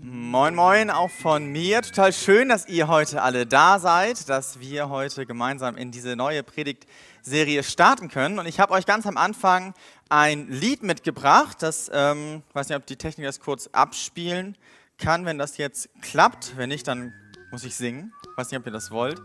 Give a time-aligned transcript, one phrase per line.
[0.00, 1.82] Moin, moin, auch von mir.
[1.82, 6.44] Total schön, dass ihr heute alle da seid, dass wir heute gemeinsam in diese neue
[6.44, 8.38] Predigtserie starten können.
[8.38, 9.74] Und ich habe euch ganz am Anfang
[10.08, 11.60] ein Lied mitgebracht.
[11.60, 14.56] Das, ähm, ich weiß nicht, ob die Technik das kurz abspielen
[14.96, 16.56] kann, wenn das jetzt klappt.
[16.56, 17.12] Wenn nicht, dann
[17.50, 18.12] muss ich singen.
[18.30, 19.20] Ich weiß nicht, ob ihr das wollt.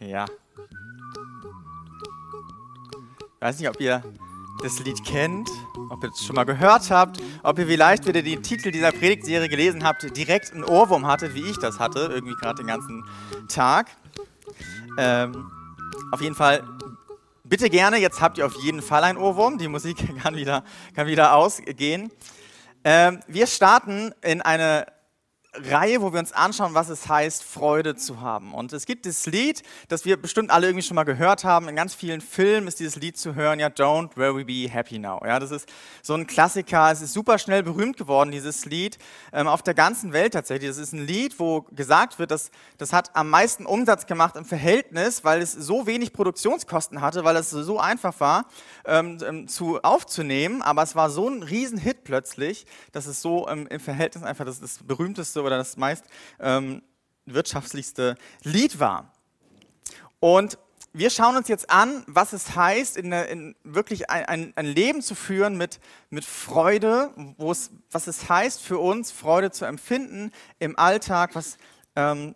[0.00, 0.24] Ja.
[3.36, 4.02] Ich weiß nicht, ob ihr
[4.62, 5.48] das Lied kennt,
[5.90, 9.48] ob ihr es schon mal gehört habt, ob ihr vielleicht, ihr den Titel dieser Predigtserie
[9.48, 13.04] gelesen habt, direkt einen Ohrwurm hattet, wie ich das hatte, irgendwie gerade den ganzen
[13.48, 13.88] Tag.
[14.98, 15.50] Ähm,
[16.12, 16.62] auf jeden Fall,
[17.44, 20.64] bitte gerne, jetzt habt ihr auf jeden Fall einen Ohrwurm, die Musik kann wieder,
[20.94, 22.10] kann wieder ausgehen.
[22.84, 24.86] Ähm, wir starten in eine
[25.52, 28.54] Reihe, wo wir uns anschauen, was es heißt, Freude zu haben.
[28.54, 31.68] Und es gibt das Lied, das wir bestimmt alle irgendwie schon mal gehört haben.
[31.68, 35.20] In ganz vielen Filmen ist dieses Lied zu hören, ja, Don't Worry Be Happy Now.
[35.26, 35.68] Ja, das ist
[36.02, 36.92] so ein Klassiker.
[36.92, 38.98] Es ist super schnell berühmt geworden, dieses Lied,
[39.32, 40.70] ähm, auf der ganzen Welt tatsächlich.
[40.70, 44.44] Das ist ein Lied, wo gesagt wird, dass das hat am meisten Umsatz gemacht im
[44.44, 48.46] Verhältnis, weil es so wenig Produktionskosten hatte, weil es so einfach war
[48.84, 50.62] ähm, ähm zu aufzunehmen.
[50.62, 54.60] Aber es war so ein Riesenhit plötzlich, dass es so ähm, im Verhältnis einfach das,
[54.60, 56.04] das berühmteste oder das meist
[56.38, 56.82] ähm,
[57.26, 59.12] wirtschaftlichste Lied war.
[60.20, 60.58] Und
[60.92, 65.02] wir schauen uns jetzt an, was es heißt, in, in wirklich ein, ein, ein, Leben
[65.02, 65.78] zu führen mit,
[66.10, 71.58] mit Freude, wo es, was es heißt für uns, Freude zu empfinden im Alltag, was,
[71.94, 72.34] ähm,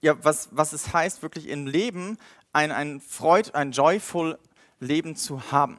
[0.00, 2.16] ja, was, was es heißt, wirklich im Leben
[2.52, 4.38] ein, ein Freud, ein joyful
[4.80, 5.78] Leben zu haben.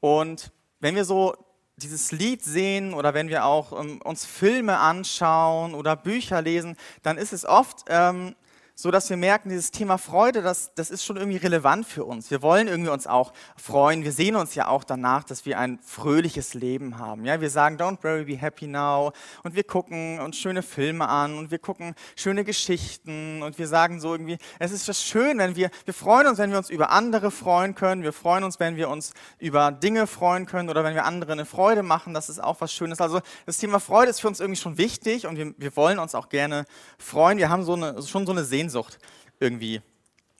[0.00, 1.36] Und wenn wir so
[1.78, 7.18] dieses Lied sehen oder wenn wir auch ähm, uns Filme anschauen oder Bücher lesen, dann
[7.18, 8.34] ist es oft ähm,
[8.80, 12.30] so dass wir merken, dieses Thema Freude, das, das ist schon irgendwie relevant für uns.
[12.30, 14.04] Wir wollen irgendwie uns auch freuen.
[14.04, 17.24] Wir sehen uns ja auch danach, dass wir ein fröhliches Leben haben.
[17.24, 19.10] Ja, wir sagen, don't worry, be happy now.
[19.42, 23.98] Und wir gucken uns schöne Filme an und wir gucken schöne Geschichten und wir sagen
[23.98, 26.90] so irgendwie, es ist das schön, wenn wir, wir freuen uns, wenn wir uns über
[26.90, 28.04] andere freuen können.
[28.04, 31.46] Wir freuen uns, wenn wir uns über Dinge freuen können oder wenn wir andere eine
[31.46, 32.14] Freude machen.
[32.14, 33.00] Das ist auch was Schönes.
[33.00, 36.14] Also das Thema Freude ist für uns irgendwie schon wichtig und wir, wir wollen uns
[36.14, 36.64] auch gerne
[36.96, 37.38] freuen.
[37.38, 38.98] Wir haben so eine, schon so eine Sehnsucht Sehnsucht
[39.40, 39.80] irgendwie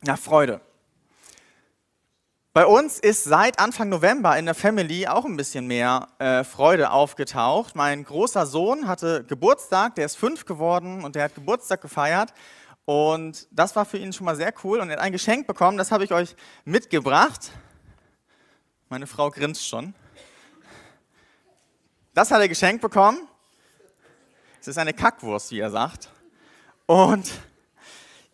[0.02, 0.60] nach Freude.
[2.52, 6.90] Bei uns ist seit Anfang November in der Family auch ein bisschen mehr äh, Freude
[6.90, 7.74] aufgetaucht.
[7.74, 12.34] Mein großer Sohn hatte Geburtstag, der ist fünf geworden und der hat Geburtstag gefeiert.
[12.84, 14.80] Und das war für ihn schon mal sehr cool.
[14.80, 16.34] Und er hat ein Geschenk bekommen, das habe ich euch
[16.64, 17.50] mitgebracht.
[18.88, 19.94] Meine Frau grinst schon.
[22.12, 23.26] Das hat er geschenkt bekommen.
[24.60, 26.10] Es ist eine Kackwurst, wie er sagt.
[26.86, 27.30] Und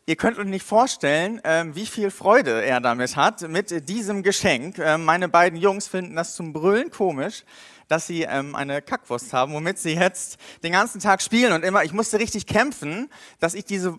[0.07, 4.79] Ihr könnt euch nicht vorstellen, ähm, wie viel Freude er damit hat, mit diesem Geschenk.
[4.79, 7.43] Ähm, meine beiden Jungs finden das zum Brüllen komisch,
[7.89, 11.55] dass sie ähm, eine Kackwurst haben, womit sie jetzt den ganzen Tag spielen.
[11.55, 13.09] Und immer, ich musste richtig kämpfen,
[13.41, 13.99] dass ich diese,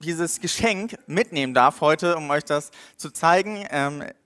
[0.00, 3.64] dieses Geschenk mitnehmen darf heute, um euch das zu zeigen.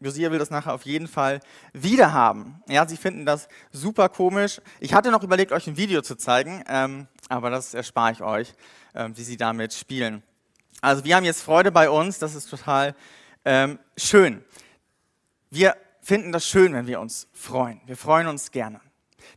[0.01, 1.41] Josia will das nachher auf jeden Fall
[1.75, 2.63] wieder haben.
[2.69, 4.63] Ja, sie finden das super komisch.
[4.81, 6.65] Ich hatte noch überlegt, euch ein Video zu zeigen,
[7.29, 8.55] aber das erspare ich euch,
[9.15, 10.23] wie sie damit spielen.
[10.81, 12.95] Also wir haben jetzt Freude bei uns, das ist total
[13.45, 14.45] ähm, schön.
[15.51, 17.81] Wir finden das schön, wenn wir uns freuen.
[17.87, 18.81] Wir freuen uns gerne.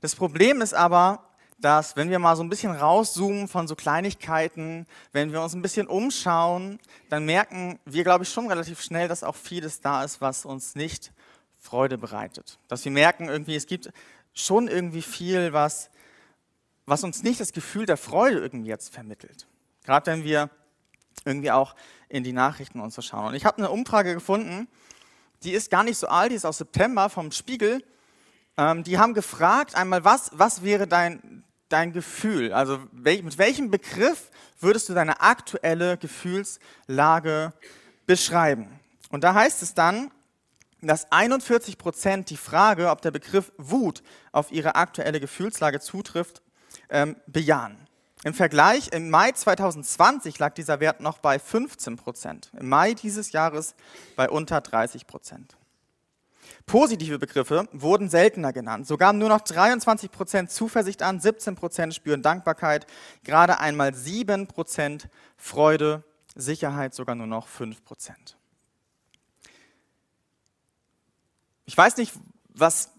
[0.01, 1.23] Das Problem ist aber,
[1.57, 5.61] dass wenn wir mal so ein bisschen rauszoomen von so Kleinigkeiten, wenn wir uns ein
[5.61, 6.79] bisschen umschauen,
[7.09, 10.75] dann merken wir, glaube ich, schon relativ schnell, dass auch vieles da ist, was uns
[10.75, 11.11] nicht
[11.59, 12.57] Freude bereitet.
[12.67, 13.91] Dass wir merken, irgendwie, es gibt
[14.33, 15.89] schon irgendwie viel, was,
[16.85, 19.47] was uns nicht das Gefühl der Freude irgendwie jetzt vermittelt.
[19.83, 20.49] Gerade wenn wir
[21.25, 21.75] irgendwie auch
[22.09, 23.27] in die Nachrichten uns zu schauen.
[23.27, 24.67] Und ich habe eine Umfrage gefunden,
[25.43, 27.83] die ist gar nicht so alt, die ist aus September vom Spiegel.
[28.57, 32.53] Ähm, die haben gefragt einmal, was, was wäre dein, dein Gefühl?
[32.53, 34.29] Also wel, mit welchem Begriff
[34.59, 37.53] würdest du deine aktuelle Gefühlslage
[38.05, 38.79] beschreiben?
[39.09, 40.11] Und da heißt es dann,
[40.81, 44.01] dass 41 Prozent die Frage, ob der Begriff Wut
[44.31, 46.41] auf ihre aktuelle Gefühlslage zutrifft,
[46.89, 47.87] ähm, bejahen.
[48.23, 52.51] Im Vergleich, im Mai 2020 lag dieser Wert noch bei 15 Prozent.
[52.59, 53.73] Im Mai dieses Jahres
[54.15, 55.57] bei unter 30 Prozent.
[56.67, 58.85] Positive Begriffe wurden seltener genannt.
[58.85, 62.85] So gaben nur noch 23 Prozent Zuversicht an, 17 Prozent spüren Dankbarkeit,
[63.23, 66.03] gerade einmal 7 Prozent Freude,
[66.35, 68.37] Sicherheit sogar nur noch 5 Prozent.
[71.65, 72.13] Ich weiß nicht,
[72.49, 72.91] was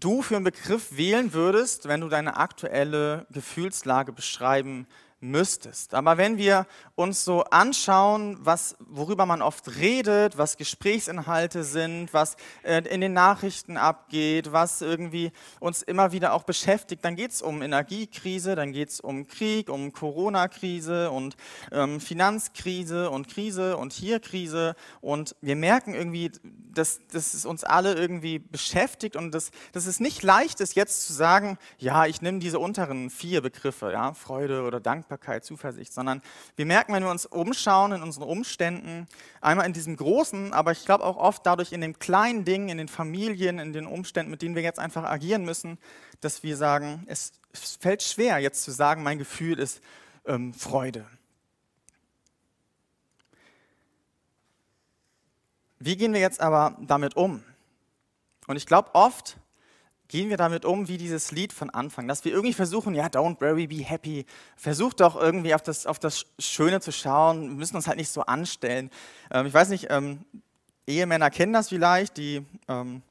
[0.00, 4.86] du für einen Begriff wählen würdest, wenn du deine aktuelle Gefühlslage beschreiben
[5.20, 5.94] müsstest.
[5.94, 12.36] Aber wenn wir uns so anschauen, was, worüber man oft redet, was Gesprächsinhalte sind, was
[12.62, 17.42] äh, in den Nachrichten abgeht, was irgendwie uns immer wieder auch beschäftigt, dann geht es
[17.42, 21.36] um Energiekrise, dann geht es um Krieg, um Corona-Krise und
[21.72, 24.76] ähm, Finanzkrise und Krise und hier Krise.
[25.00, 26.30] Und wir merken irgendwie,
[26.78, 31.06] dass, dass es uns alle irgendwie beschäftigt und dass, dass es nicht leicht ist, jetzt
[31.06, 35.07] zu sagen, ja, ich nehme diese unteren vier Begriffe, ja, Freude oder Dankbarkeit,
[35.42, 36.22] Zuversicht, sondern
[36.56, 39.08] wir merken, wenn wir uns umschauen in unseren Umständen,
[39.40, 42.78] einmal in diesem großen, aber ich glaube auch oft dadurch in den kleinen Dingen, in
[42.78, 45.78] den Familien, in den Umständen, mit denen wir jetzt einfach agieren müssen,
[46.20, 49.80] dass wir sagen, es, es fällt schwer jetzt zu sagen, mein Gefühl ist
[50.26, 51.06] ähm, Freude.
[55.78, 57.44] Wie gehen wir jetzt aber damit um?
[58.46, 59.36] Und ich glaube, oft
[60.08, 63.40] gehen wir damit um wie dieses Lied von Anfang, dass wir irgendwie versuchen, ja, don't
[63.40, 64.24] worry, be happy.
[64.56, 68.10] Versucht doch irgendwie auf das, auf das Schöne zu schauen, wir müssen uns halt nicht
[68.10, 68.90] so anstellen.
[69.30, 70.24] Ähm, ich weiß nicht, ähm,
[70.86, 73.02] Ehemänner kennen das vielleicht, die ähm,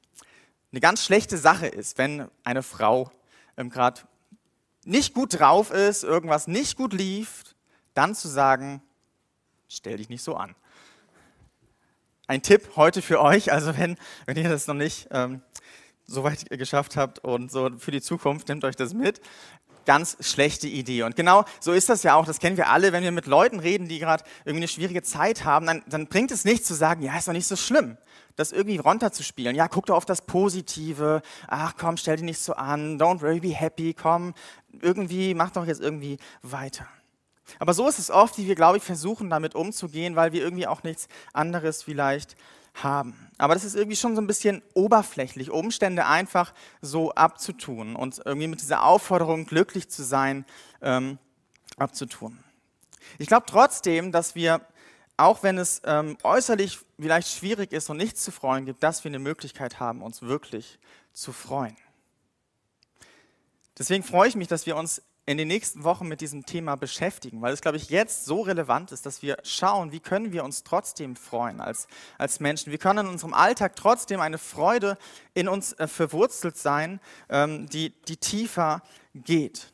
[0.71, 3.11] eine ganz schlechte Sache ist, wenn eine Frau
[3.57, 4.01] ähm, gerade
[4.83, 7.43] nicht gut drauf ist, irgendwas nicht gut lief,
[7.93, 8.81] dann zu sagen,
[9.69, 10.55] stell dich nicht so an
[12.27, 15.41] ein Tipp heute für euch, also wenn, wenn ihr das noch nicht ähm,
[16.07, 19.21] so weit geschafft habt und so für die Zukunft, nehmt euch das mit.
[19.85, 21.03] Ganz schlechte Idee.
[21.03, 23.59] Und genau so ist das ja auch, das kennen wir alle, wenn wir mit Leuten
[23.59, 27.01] reden, die gerade irgendwie eine schwierige Zeit haben, dann, dann bringt es nichts zu sagen,
[27.03, 27.97] ja, ist doch nicht so schlimm,
[28.35, 29.55] das irgendwie runterzuspielen.
[29.55, 33.39] Ja, guck doch auf das Positive, ach komm, stell dich nicht so an, don't worry,
[33.39, 34.33] be happy, komm,
[34.81, 36.87] irgendwie, mach doch jetzt irgendwie weiter.
[37.59, 40.67] Aber so ist es oft, wie wir, glaube ich, versuchen, damit umzugehen, weil wir irgendwie
[40.67, 42.35] auch nichts anderes vielleicht
[42.83, 43.29] haben.
[43.37, 48.47] Aber das ist irgendwie schon so ein bisschen oberflächlich, Umstände einfach so abzutun und irgendwie
[48.47, 50.45] mit dieser Aufforderung, glücklich zu sein,
[50.81, 51.17] ähm,
[51.77, 52.39] abzutun.
[53.17, 54.61] Ich glaube trotzdem, dass wir,
[55.17, 59.09] auch wenn es ähm, äußerlich vielleicht schwierig ist und nichts zu freuen gibt, dass wir
[59.09, 60.79] eine Möglichkeit haben, uns wirklich
[61.13, 61.77] zu freuen.
[63.77, 67.41] Deswegen freue ich mich, dass wir uns in den nächsten Wochen mit diesem Thema beschäftigen,
[67.41, 70.63] weil es, glaube ich, jetzt so relevant ist, dass wir schauen, wie können wir uns
[70.63, 71.87] trotzdem freuen als,
[72.17, 72.71] als Menschen.
[72.71, 74.97] Wie können in unserem Alltag trotzdem eine Freude
[75.33, 78.81] in uns äh, verwurzelt sein, ähm, die, die tiefer
[79.13, 79.73] geht.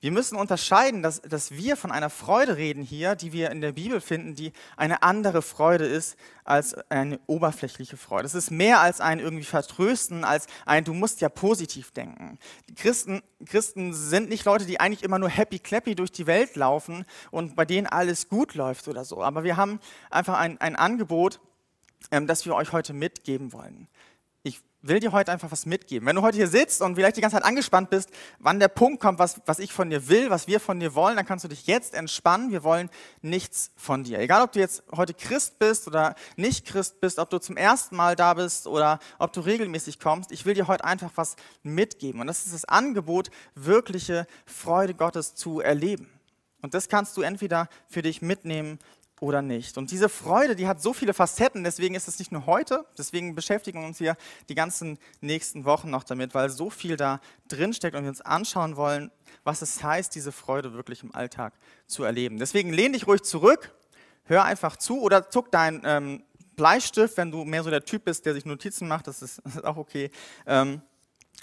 [0.00, 3.72] Wir müssen unterscheiden, dass, dass wir von einer Freude reden hier, die wir in der
[3.72, 8.26] Bibel finden, die eine andere Freude ist als eine oberflächliche Freude.
[8.26, 12.38] Es ist mehr als ein irgendwie Vertrösten, als ein Du musst ja positiv denken.
[12.68, 16.54] Die Christen, Christen sind nicht Leute, die eigentlich immer nur happy clappy durch die Welt
[16.54, 19.20] laufen und bei denen alles gut läuft oder so.
[19.20, 19.80] Aber wir haben
[20.10, 21.40] einfach ein, ein Angebot,
[22.12, 23.88] ähm, das wir euch heute mitgeben wollen
[24.82, 26.06] will dir heute einfach was mitgeben.
[26.06, 29.00] Wenn du heute hier sitzt und vielleicht die ganze Zeit angespannt bist, wann der Punkt
[29.00, 31.48] kommt, was, was ich von dir will, was wir von dir wollen, dann kannst du
[31.48, 32.52] dich jetzt entspannen.
[32.52, 32.88] Wir wollen
[33.20, 34.20] nichts von dir.
[34.20, 37.96] Egal, ob du jetzt heute Christ bist oder nicht Christ bist, ob du zum ersten
[37.96, 42.20] Mal da bist oder ob du regelmäßig kommst, ich will dir heute einfach was mitgeben.
[42.20, 46.08] Und das ist das Angebot, wirkliche Freude Gottes zu erleben.
[46.60, 48.78] Und das kannst du entweder für dich mitnehmen
[49.20, 49.78] oder nicht.
[49.78, 53.34] Und diese Freude, die hat so viele Facetten, deswegen ist es nicht nur heute, deswegen
[53.34, 54.16] beschäftigen wir uns hier
[54.48, 58.20] die ganzen nächsten Wochen noch damit, weil so viel da drin steckt und wir uns
[58.20, 59.10] anschauen wollen,
[59.44, 61.54] was es heißt, diese Freude wirklich im Alltag
[61.86, 62.38] zu erleben.
[62.38, 63.74] Deswegen lehn dich ruhig zurück,
[64.24, 66.22] hör einfach zu oder zuck deinen ähm,
[66.56, 69.56] Bleistift, wenn du mehr so der Typ bist, der sich Notizen macht, das ist, das
[69.56, 70.10] ist auch okay.
[70.46, 70.82] Ähm,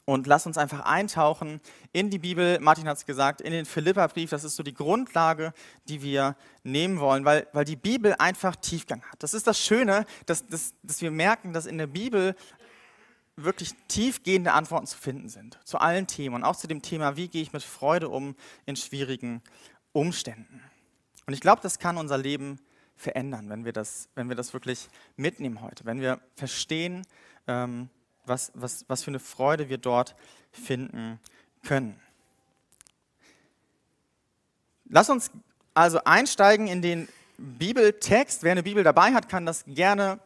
[0.04, 1.62] und lass uns einfach eintauchen
[1.94, 2.60] in die Bibel.
[2.60, 4.30] Martin hat es gesagt, in den Philipperbrief.
[4.30, 5.54] Das ist so die Grundlage,
[5.88, 9.24] die wir nehmen wollen, weil, weil die Bibel einfach Tiefgang hat.
[9.24, 12.36] Das ist das Schöne, dass, dass, dass wir merken, dass in der Bibel
[13.36, 15.60] wirklich tiefgehende Antworten zu finden sind.
[15.66, 18.76] Zu allen Themen und auch zu dem Thema, wie gehe ich mit Freude um in
[18.76, 19.42] schwierigen
[19.92, 20.62] Umständen.
[21.26, 22.60] Und ich glaube, das kann unser Leben
[22.96, 25.86] verändern, wenn wir das, wenn wir das wirklich mitnehmen heute.
[25.86, 27.06] Wenn wir verstehen,
[27.48, 27.90] ähm,
[28.26, 30.16] was, was, was für eine Freude wir dort
[30.52, 31.20] finden
[31.64, 32.00] können.
[34.88, 35.32] Lass uns
[35.74, 38.44] also einsteigen in den Bibeltext.
[38.44, 40.20] Wer eine Bibel dabei hat, kann das gerne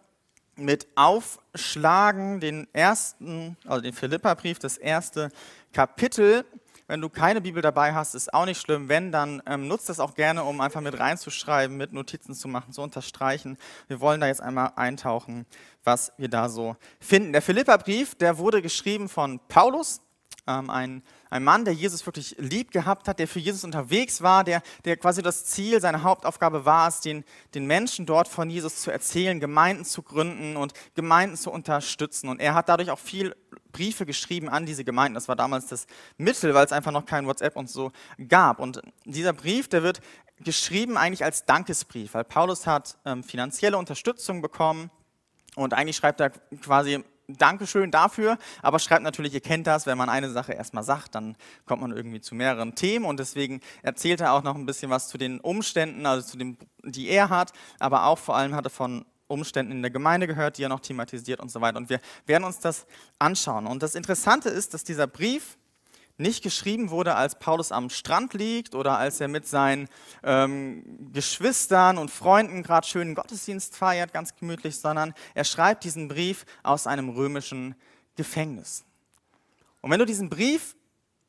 [0.55, 5.31] mit aufschlagen, den ersten, also den Philipperbrief, das erste
[5.73, 6.45] Kapitel.
[6.89, 8.89] Wenn du keine Bibel dabei hast, ist auch nicht schlimm.
[8.89, 12.73] Wenn, dann ähm, nutzt das auch gerne, um einfach mit reinzuschreiben, mit Notizen zu machen,
[12.73, 13.59] zu unterstreichen.
[13.87, 15.45] Wir wollen da jetzt einmal eintauchen,
[15.83, 17.31] was wir da so finden.
[17.31, 20.01] Der Philipperbrief, der wurde geschrieben von Paulus,
[20.47, 24.43] ähm, ein ein Mann, der Jesus wirklich lieb gehabt hat, der für Jesus unterwegs war,
[24.43, 28.81] der, der quasi das Ziel, seine Hauptaufgabe war es, den, den Menschen dort von Jesus
[28.81, 32.29] zu erzählen, Gemeinden zu gründen und Gemeinden zu unterstützen.
[32.29, 33.35] Und er hat dadurch auch viel
[33.71, 35.13] Briefe geschrieben an diese Gemeinden.
[35.13, 35.85] Das war damals das
[36.17, 37.91] Mittel, weil es einfach noch kein WhatsApp und so
[38.27, 38.59] gab.
[38.59, 40.01] Und dieser Brief, der wird
[40.39, 44.89] geschrieben eigentlich als Dankesbrief, weil Paulus hat ähm, finanzielle Unterstützung bekommen
[45.55, 47.03] und eigentlich schreibt er quasi
[47.37, 51.35] Dankeschön dafür, aber schreibt natürlich, ihr kennt das, wenn man eine Sache erstmal sagt, dann
[51.65, 55.07] kommt man irgendwie zu mehreren Themen und deswegen erzählt er auch noch ein bisschen was
[55.07, 58.71] zu den Umständen, also zu dem, die er hat, aber auch vor allem hat er
[58.71, 61.77] von Umständen in der Gemeinde gehört, die er noch thematisiert und so weiter.
[61.77, 62.87] Und wir werden uns das
[63.19, 63.67] anschauen.
[63.67, 65.57] Und das Interessante ist, dass dieser Brief
[66.19, 69.87] nicht geschrieben wurde, als Paulus am Strand liegt oder als er mit seinen
[70.21, 76.45] ähm, Geschwistern und Freunden gerade schönen Gottesdienst feiert, ganz gemütlich, sondern er schreibt diesen Brief
[76.61, 77.75] aus einem römischen
[78.15, 78.83] Gefängnis.
[79.81, 80.75] Und wenn du diesen Brief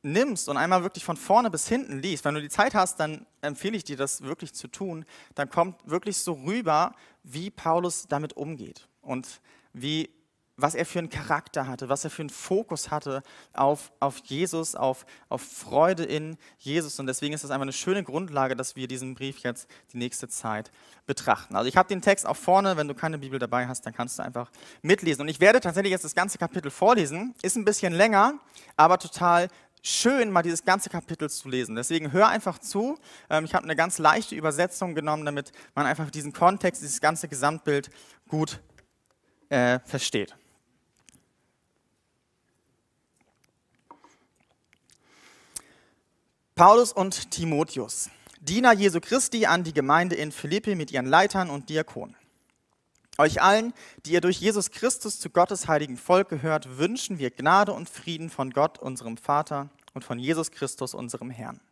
[0.03, 3.27] nimmst und einmal wirklich von vorne bis hinten liest, wenn du die Zeit hast, dann
[3.43, 5.05] empfehle ich dir das wirklich zu tun,
[5.35, 9.41] dann kommt wirklich so rüber, wie Paulus damit umgeht und
[9.73, 10.11] wie
[10.63, 14.75] was er für einen Charakter hatte, was er für einen Fokus hatte auf, auf Jesus,
[14.75, 16.99] auf, auf Freude in Jesus.
[16.99, 20.29] Und deswegen ist das einfach eine schöne Grundlage, dass wir diesen Brief jetzt die nächste
[20.29, 20.71] Zeit
[21.07, 21.57] betrachten.
[21.57, 24.19] Also ich habe den Text auch vorne, wenn du keine Bibel dabei hast, dann kannst
[24.19, 24.51] du einfach
[24.83, 25.23] mitlesen.
[25.23, 27.35] Und ich werde tatsächlich jetzt das ganze Kapitel vorlesen.
[27.43, 28.35] Ist ein bisschen länger,
[28.77, 29.49] aber total
[29.83, 31.75] schön, mal dieses ganze Kapitel zu lesen.
[31.75, 32.99] Deswegen hör einfach zu.
[33.29, 37.29] Ähm, ich habe eine ganz leichte Übersetzung genommen, damit man einfach diesen Kontext, dieses ganze
[37.29, 37.91] Gesamtbild
[38.29, 38.61] gut
[39.49, 40.37] äh, versteht.
[46.61, 48.11] Paulus und Timotheus,
[48.43, 52.15] Diener Jesu Christi an die Gemeinde in Philippi mit ihren Leitern und Diakonen.
[53.17, 53.73] Euch allen,
[54.05, 58.29] die ihr durch Jesus Christus zu Gottes heiligen Volk gehört, wünschen wir Gnade und Frieden
[58.29, 61.63] von Gott, unserem Vater und von Jesus Christus, unserem Herrn.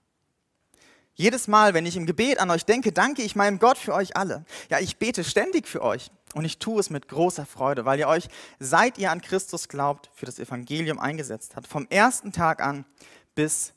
[1.12, 4.16] Jedes Mal, wenn ich im Gebet an euch denke, danke ich meinem Gott für euch
[4.16, 4.46] alle.
[4.70, 8.08] Ja, ich bete ständig für euch und ich tue es mit großer Freude, weil ihr
[8.08, 12.86] euch, seit ihr an Christus glaubt, für das Evangelium eingesetzt habt, vom ersten Tag an
[13.34, 13.74] bis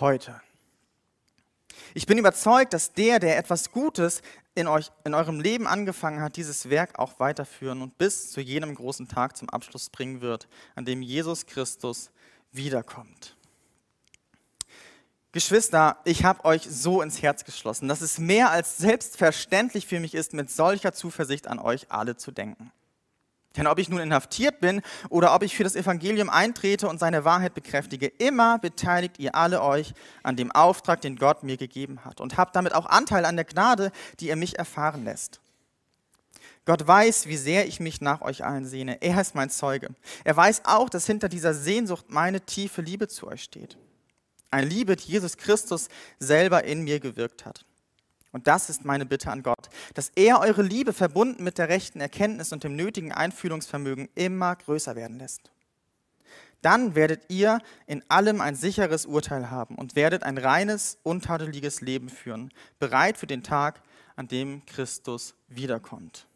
[0.00, 0.38] heute.
[1.94, 4.22] Ich bin überzeugt, dass der, der etwas Gutes
[4.54, 8.74] in, euch, in eurem Leben angefangen hat, dieses Werk auch weiterführen und bis zu jenem
[8.74, 12.10] großen Tag zum Abschluss bringen wird, an dem Jesus Christus
[12.52, 13.36] wiederkommt.
[15.32, 20.14] Geschwister, ich habe euch so ins Herz geschlossen, dass es mehr als selbstverständlich für mich
[20.14, 22.72] ist, mit solcher Zuversicht an euch alle zu denken.
[23.56, 27.24] Denn ob ich nun inhaftiert bin oder ob ich für das Evangelium eintrete und seine
[27.24, 29.92] Wahrheit bekräftige, immer beteiligt ihr alle euch
[30.22, 33.44] an dem Auftrag, den Gott mir gegeben hat und habt damit auch Anteil an der
[33.44, 33.90] Gnade,
[34.20, 35.40] die er mich erfahren lässt.
[36.64, 39.02] Gott weiß, wie sehr ich mich nach euch allen sehne.
[39.02, 39.88] Er ist mein Zeuge.
[40.22, 43.76] Er weiß auch, dass hinter dieser Sehnsucht meine tiefe Liebe zu euch steht.
[44.52, 45.88] Eine Liebe, die Jesus Christus
[46.18, 47.64] selber in mir gewirkt hat.
[48.32, 52.00] Und das ist meine Bitte an Gott, dass er eure Liebe verbunden mit der rechten
[52.00, 55.50] Erkenntnis und dem nötigen Einfühlungsvermögen immer größer werden lässt.
[56.62, 62.08] Dann werdet ihr in allem ein sicheres Urteil haben und werdet ein reines, untadeliges Leben
[62.08, 63.80] führen, bereit für den Tag,
[64.16, 66.26] an dem Christus wiederkommt.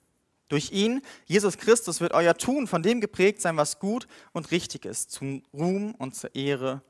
[0.49, 4.85] Durch ihn, Jesus Christus, wird euer Tun von dem geprägt sein, was gut und richtig
[4.85, 6.81] ist, zum Ruhm und zur Ehre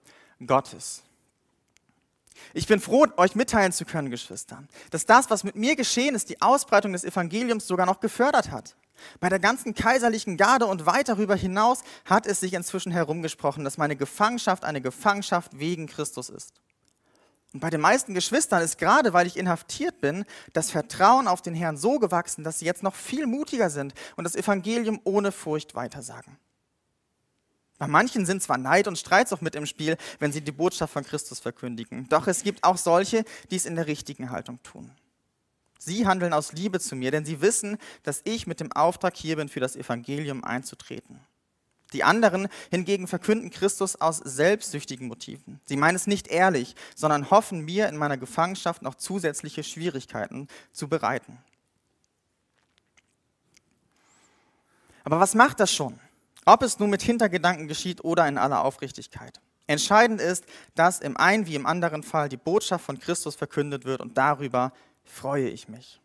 [0.47, 1.03] Gottes.
[2.53, 6.29] Ich bin froh, euch mitteilen zu können, Geschwister, dass das, was mit mir geschehen ist,
[6.29, 8.77] die Ausbreitung des Evangeliums sogar noch gefördert hat.
[9.21, 13.79] Bei der ganzen kaiserlichen Garde und weit darüber hinaus hat es sich inzwischen herumgesprochen, dass
[13.79, 16.53] meine Gefangenschaft eine Gefangenschaft wegen Christus ist.
[17.53, 21.55] Und bei den meisten Geschwistern ist gerade, weil ich inhaftiert bin, das Vertrauen auf den
[21.55, 25.77] Herrn so gewachsen, dass sie jetzt noch viel mutiger sind und das Evangelium ohne Furcht
[25.77, 26.37] weitersagen.
[27.79, 31.05] Bei manchen sind zwar Neid und Streitsucht mit im Spiel, wenn sie die Botschaft von
[31.05, 32.09] Christus verkündigen.
[32.09, 34.93] Doch es gibt auch solche, die es in der richtigen Haltung tun.
[35.79, 39.37] Sie handeln aus Liebe zu mir, denn sie wissen, dass ich mit dem Auftrag hier
[39.37, 41.21] bin, für das Evangelium einzutreten.
[41.93, 45.61] Die anderen hingegen verkünden Christus aus selbstsüchtigen Motiven.
[45.65, 50.89] Sie meinen es nicht ehrlich, sondern hoffen mir in meiner Gefangenschaft noch zusätzliche Schwierigkeiten zu
[50.89, 51.39] bereiten.
[55.05, 56.01] Aber was macht das schon?
[56.45, 59.41] Ob es nun mit Hintergedanken geschieht oder in aller Aufrichtigkeit.
[59.67, 64.01] Entscheidend ist, dass im einen wie im anderen Fall die Botschaft von Christus verkündet wird
[64.01, 64.73] und darüber
[65.05, 66.01] freue ich mich.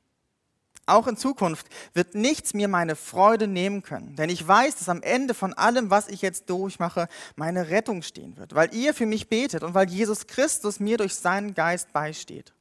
[0.86, 5.04] Auch in Zukunft wird nichts mir meine Freude nehmen können, denn ich weiß, dass am
[5.04, 9.30] Ende von allem, was ich jetzt durchmache, meine Rettung stehen wird, weil ihr für mich
[9.30, 12.54] betet und weil Jesus Christus mir durch seinen Geist beisteht.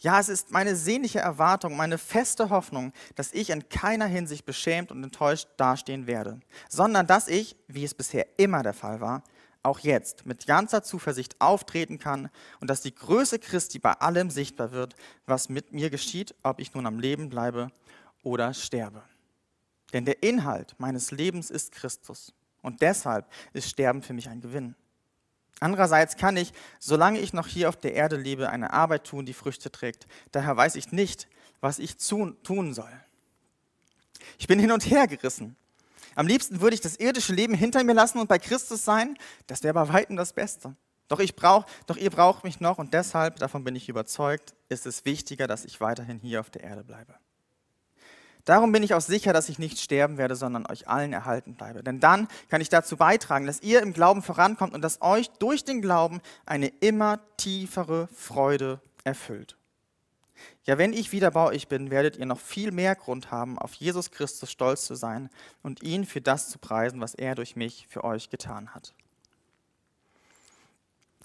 [0.00, 4.92] Ja, es ist meine sehnliche Erwartung, meine feste Hoffnung, dass ich in keiner Hinsicht beschämt
[4.92, 9.22] und enttäuscht dastehen werde, sondern dass ich, wie es bisher immer der Fall war,
[9.62, 14.70] auch jetzt mit ganzer Zuversicht auftreten kann und dass die Größe Christi bei allem sichtbar
[14.70, 14.94] wird,
[15.26, 17.72] was mit mir geschieht, ob ich nun am Leben bleibe
[18.22, 19.02] oder sterbe.
[19.92, 24.76] Denn der Inhalt meines Lebens ist Christus und deshalb ist Sterben für mich ein Gewinn.
[25.60, 29.32] Andererseits kann ich, solange ich noch hier auf der Erde lebe, eine Arbeit tun, die
[29.32, 30.06] Früchte trägt.
[30.32, 31.28] Daher weiß ich nicht,
[31.60, 32.92] was ich tun soll.
[34.38, 35.56] Ich bin hin und her gerissen.
[36.14, 39.16] Am liebsten würde ich das irdische Leben hinter mir lassen und bei Christus sein.
[39.46, 40.74] Das wäre bei weitem das Beste.
[41.08, 44.86] Doch, ich brauch, doch ihr braucht mich noch und deshalb, davon bin ich überzeugt, ist
[44.86, 47.14] es wichtiger, dass ich weiterhin hier auf der Erde bleibe.
[48.46, 51.82] Darum bin ich auch sicher, dass ich nicht sterben werde, sondern euch allen erhalten bleibe.
[51.82, 55.64] Denn dann kann ich dazu beitragen, dass ihr im Glauben vorankommt und dass euch durch
[55.64, 59.56] den Glauben eine immer tiefere Freude erfüllt.
[60.62, 63.74] Ja, wenn ich wieder bei euch bin, werdet ihr noch viel mehr Grund haben, auf
[63.74, 65.28] Jesus Christus stolz zu sein
[65.64, 68.94] und ihn für das zu preisen, was er durch mich für euch getan hat.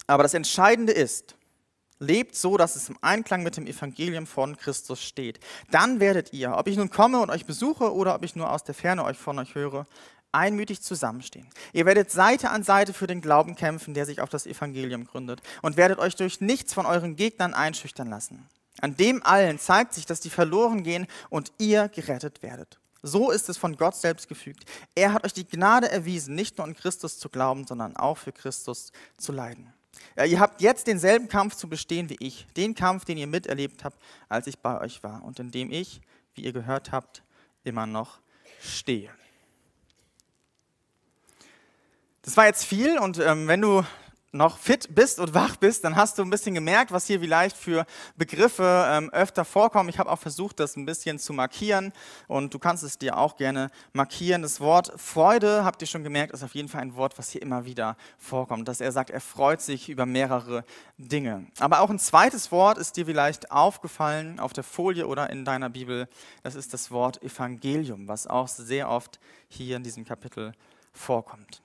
[0.08, 1.36] Aber das Entscheidende ist,
[2.02, 5.40] lebt so, dass es im Einklang mit dem Evangelium von Christus steht.
[5.70, 8.64] Dann werdet ihr, ob ich nun komme und euch besuche oder ob ich nur aus
[8.64, 9.86] der Ferne euch von euch höre,
[10.32, 11.48] einmütig zusammenstehen.
[11.74, 15.42] Ihr werdet Seite an Seite für den Glauben kämpfen, der sich auf das Evangelium gründet
[15.62, 18.48] und werdet euch durch nichts von euren Gegnern einschüchtern lassen.
[18.80, 22.80] An dem allen zeigt sich, dass die verloren gehen und ihr gerettet werdet.
[23.04, 24.64] So ist es von Gott selbst gefügt.
[24.96, 28.32] Er hat euch die Gnade erwiesen, nicht nur an Christus zu glauben, sondern auch für
[28.32, 29.74] Christus zu leiden.
[30.16, 33.84] Ja, ihr habt jetzt denselben Kampf zu bestehen wie ich, den Kampf, den ihr miterlebt
[33.84, 36.02] habt, als ich bei euch war und in dem ich,
[36.34, 37.24] wie ihr gehört habt,
[37.64, 38.20] immer noch
[38.62, 39.10] stehe.
[42.24, 43.84] Das war jetzt viel und ähm, wenn du
[44.32, 47.58] noch fit bist und wach bist, dann hast du ein bisschen gemerkt, was hier vielleicht
[47.58, 47.86] für
[48.16, 49.90] Begriffe ähm, öfter vorkommen.
[49.90, 51.92] Ich habe auch versucht, das ein bisschen zu markieren
[52.28, 54.42] und du kannst es dir auch gerne markieren.
[54.42, 57.42] Das Wort Freude, habt ihr schon gemerkt, ist auf jeden Fall ein Wort, was hier
[57.42, 60.64] immer wieder vorkommt, dass er sagt, er freut sich über mehrere
[60.98, 61.48] Dinge.
[61.60, 65.70] Aber auch ein zweites Wort ist dir vielleicht aufgefallen auf der Folie oder in deiner
[65.70, 66.08] Bibel.
[66.44, 69.20] Das ist das Wort Evangelium, was auch sehr oft
[69.50, 70.54] hier in diesem Kapitel
[70.94, 71.62] vorkommt.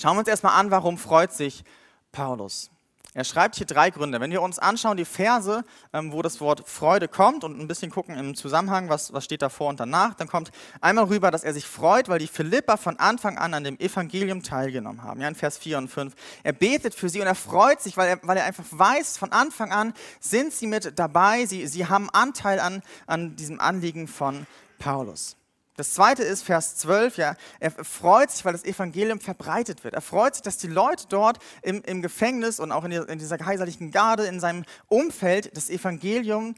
[0.00, 1.62] Schauen wir uns erstmal an, warum freut sich
[2.10, 2.70] Paulus.
[3.12, 4.18] Er schreibt hier drei Gründe.
[4.18, 7.90] Wenn wir uns anschauen, die Verse, ähm, wo das Wort Freude kommt und ein bisschen
[7.90, 11.52] gucken im Zusammenhang, was, was steht davor und danach, dann kommt einmal rüber, dass er
[11.52, 15.20] sich freut, weil die Philipper von Anfang an an dem Evangelium teilgenommen haben.
[15.20, 16.14] Ja, in Vers 4 und 5.
[16.44, 19.32] Er betet für sie und er freut sich, weil er, weil er einfach weiß, von
[19.32, 24.46] Anfang an sind sie mit dabei, sie, sie haben Anteil an, an diesem Anliegen von
[24.78, 25.36] Paulus.
[25.76, 29.94] Das zweite ist Vers 12, ja, er freut sich, weil das Evangelium verbreitet wird.
[29.94, 33.38] Er freut sich, dass die Leute dort im, im Gefängnis und auch in, in dieser
[33.38, 36.54] kaiserlichen Garde, in seinem Umfeld das Evangelium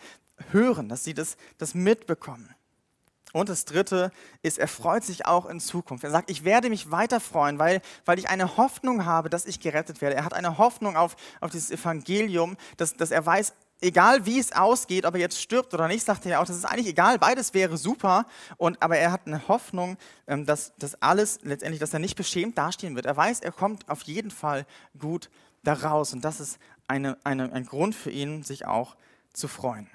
[0.50, 2.54] hören, dass sie das, das mitbekommen.
[3.32, 6.04] Und das dritte ist, er freut sich auch in Zukunft.
[6.04, 9.58] Er sagt, ich werde mich weiter freuen, weil, weil ich eine Hoffnung habe, dass ich
[9.58, 10.16] gerettet werde.
[10.16, 14.52] Er hat eine Hoffnung auf, auf dieses Evangelium, dass, dass er weiß, egal wie es
[14.52, 17.52] ausgeht, ob er jetzt stirbt oder nicht, sagt er auch, das ist eigentlich egal, beides
[17.52, 18.26] wäre super.
[18.56, 22.56] Und, aber er hat eine Hoffnung, ähm, dass das alles letztendlich, dass er nicht beschämt
[22.56, 23.06] dastehen wird.
[23.06, 24.66] Er weiß, er kommt auf jeden Fall
[24.98, 25.28] gut
[25.62, 26.12] daraus.
[26.12, 28.96] Und das ist eine, eine, ein Grund für ihn, sich auch
[29.32, 29.88] zu freuen.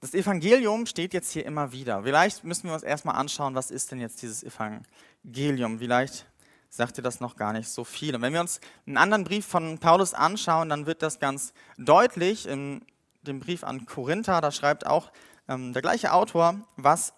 [0.00, 2.04] Das Evangelium steht jetzt hier immer wieder.
[2.04, 5.78] Vielleicht müssen wir uns erstmal anschauen, was ist denn jetzt dieses Evangelium?
[5.78, 6.24] Vielleicht
[6.70, 8.14] sagt dir das noch gar nicht so viel.
[8.14, 12.46] Und wenn wir uns einen anderen Brief von Paulus anschauen, dann wird das ganz deutlich.
[12.46, 12.82] In
[13.22, 15.12] dem Brief an Korinther, da schreibt auch
[15.48, 17.12] ähm, der gleiche Autor, was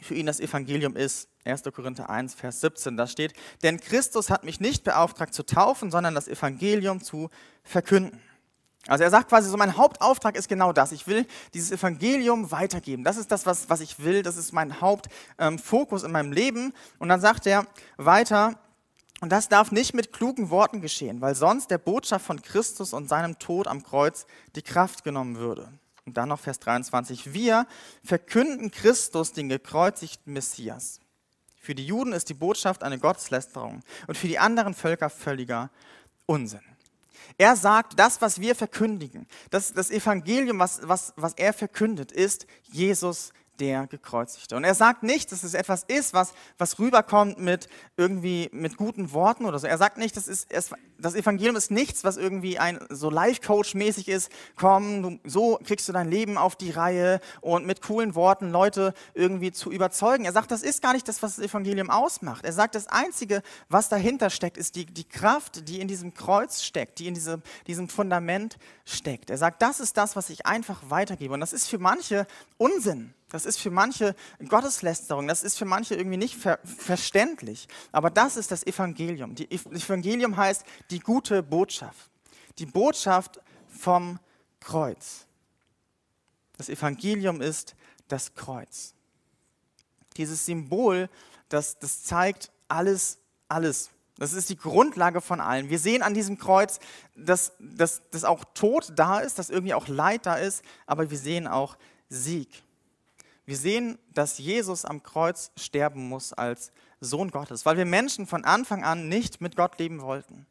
[0.00, 1.28] für ihn das Evangelium ist.
[1.44, 1.62] 1.
[1.74, 6.14] Korinther 1, Vers 17, da steht, denn Christus hat mich nicht beauftragt zu taufen, sondern
[6.14, 7.30] das Evangelium zu
[7.64, 8.20] verkünden.
[8.88, 10.90] Also er sagt quasi so, mein Hauptauftrag ist genau das.
[10.90, 13.04] Ich will dieses Evangelium weitergeben.
[13.04, 14.24] Das ist das, was, was ich will.
[14.24, 16.72] Das ist mein Hauptfokus ähm, in meinem Leben.
[16.98, 17.66] Und dann sagt er
[17.96, 18.58] weiter,
[19.22, 23.08] und das darf nicht mit klugen Worten geschehen, weil sonst der Botschaft von Christus und
[23.08, 25.72] seinem Tod am Kreuz die Kraft genommen würde.
[26.04, 27.32] Und dann noch Vers 23.
[27.32, 27.68] Wir
[28.02, 30.98] verkünden Christus, den gekreuzigten Messias.
[31.54, 35.70] Für die Juden ist die Botschaft eine Gotteslästerung und für die anderen Völker völliger
[36.26, 36.58] Unsinn.
[37.38, 42.48] Er sagt, das, was wir verkündigen, das, das Evangelium, was, was, was er verkündet, ist
[42.72, 43.32] Jesus
[43.62, 44.56] der Gekreuzigte.
[44.56, 49.12] Und er sagt nicht, dass es etwas ist, was, was rüberkommt mit irgendwie mit guten
[49.12, 49.68] Worten oder so.
[49.68, 50.52] Er sagt nicht, das, ist,
[50.98, 54.32] das Evangelium ist nichts, was irgendwie ein so Life-Coach-mäßig ist.
[54.56, 58.94] Komm, du, so kriegst du dein Leben auf die Reihe und mit coolen Worten Leute
[59.14, 60.24] irgendwie zu überzeugen.
[60.24, 62.44] Er sagt, das ist gar nicht das, was das Evangelium ausmacht.
[62.44, 66.62] Er sagt, das Einzige, was dahinter steckt, ist die, die Kraft, die in diesem Kreuz
[66.62, 69.30] steckt, die in diesem, diesem Fundament steckt.
[69.30, 71.32] Er sagt, das ist das, was ich einfach weitergebe.
[71.32, 72.26] Und das ist für manche
[72.58, 73.14] Unsinn.
[73.32, 74.14] Das ist für manche
[74.46, 77.66] Gotteslästerung, das ist für manche irgendwie nicht ver verständlich.
[77.90, 79.34] Aber das ist das Evangelium.
[79.34, 82.10] Die Evangelium heißt die gute Botschaft.
[82.58, 84.18] Die Botschaft vom
[84.60, 85.24] Kreuz.
[86.58, 87.74] Das Evangelium ist
[88.08, 88.92] das Kreuz.
[90.18, 91.08] Dieses Symbol,
[91.48, 93.16] das, das zeigt alles,
[93.48, 93.88] alles.
[94.18, 95.70] Das ist die Grundlage von allem.
[95.70, 96.80] Wir sehen an diesem Kreuz,
[97.16, 101.16] dass, dass, dass auch Tod da ist, dass irgendwie auch Leid da ist, aber wir
[101.16, 101.78] sehen auch
[102.10, 102.62] Sieg.
[103.44, 108.44] Wir sehen, dass Jesus am Kreuz sterben muss als Sohn Gottes, weil wir Menschen von
[108.44, 110.46] Anfang an nicht mit Gott leben wollten.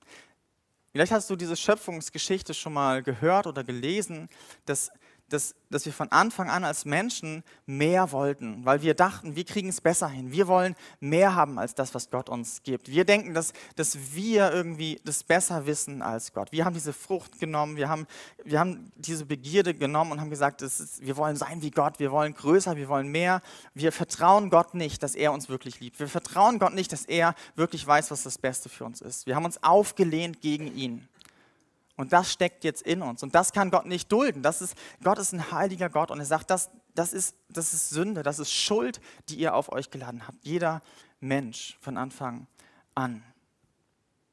[0.91, 4.27] Vielleicht hast du diese Schöpfungsgeschichte schon mal gehört oder gelesen,
[4.65, 4.91] dass
[5.33, 9.69] dass, dass wir von Anfang an als Menschen mehr wollten, weil wir dachten, wir kriegen
[9.69, 10.31] es besser hin.
[10.31, 12.89] Wir wollen mehr haben als das, was Gott uns gibt.
[12.89, 16.51] Wir denken, dass, dass wir irgendwie das besser wissen als Gott.
[16.51, 18.07] Wir haben diese Frucht genommen, wir haben,
[18.43, 22.11] wir haben diese Begierde genommen und haben gesagt, ist, wir wollen sein wie Gott, wir
[22.11, 23.41] wollen größer, wir wollen mehr.
[23.73, 25.99] Wir vertrauen Gott nicht, dass er uns wirklich liebt.
[25.99, 29.25] Wir vertrauen Gott nicht, dass er wirklich weiß, was das Beste für uns ist.
[29.27, 31.07] Wir haben uns aufgelehnt gegen ihn.
[32.01, 33.21] Und das steckt jetzt in uns.
[33.21, 34.41] Und das kann Gott nicht dulden.
[34.41, 37.91] Das ist, Gott ist ein heiliger Gott und er sagt, das, das, ist, das ist
[37.91, 40.43] Sünde, das ist Schuld, die ihr auf euch geladen habt.
[40.43, 40.81] Jeder
[41.19, 42.47] Mensch von Anfang
[42.95, 43.23] an.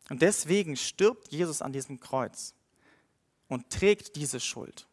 [0.09, 2.55] Und deswegen stirbt Jesus an diesem Kreuz
[3.49, 4.89] und trägt diese Schuld,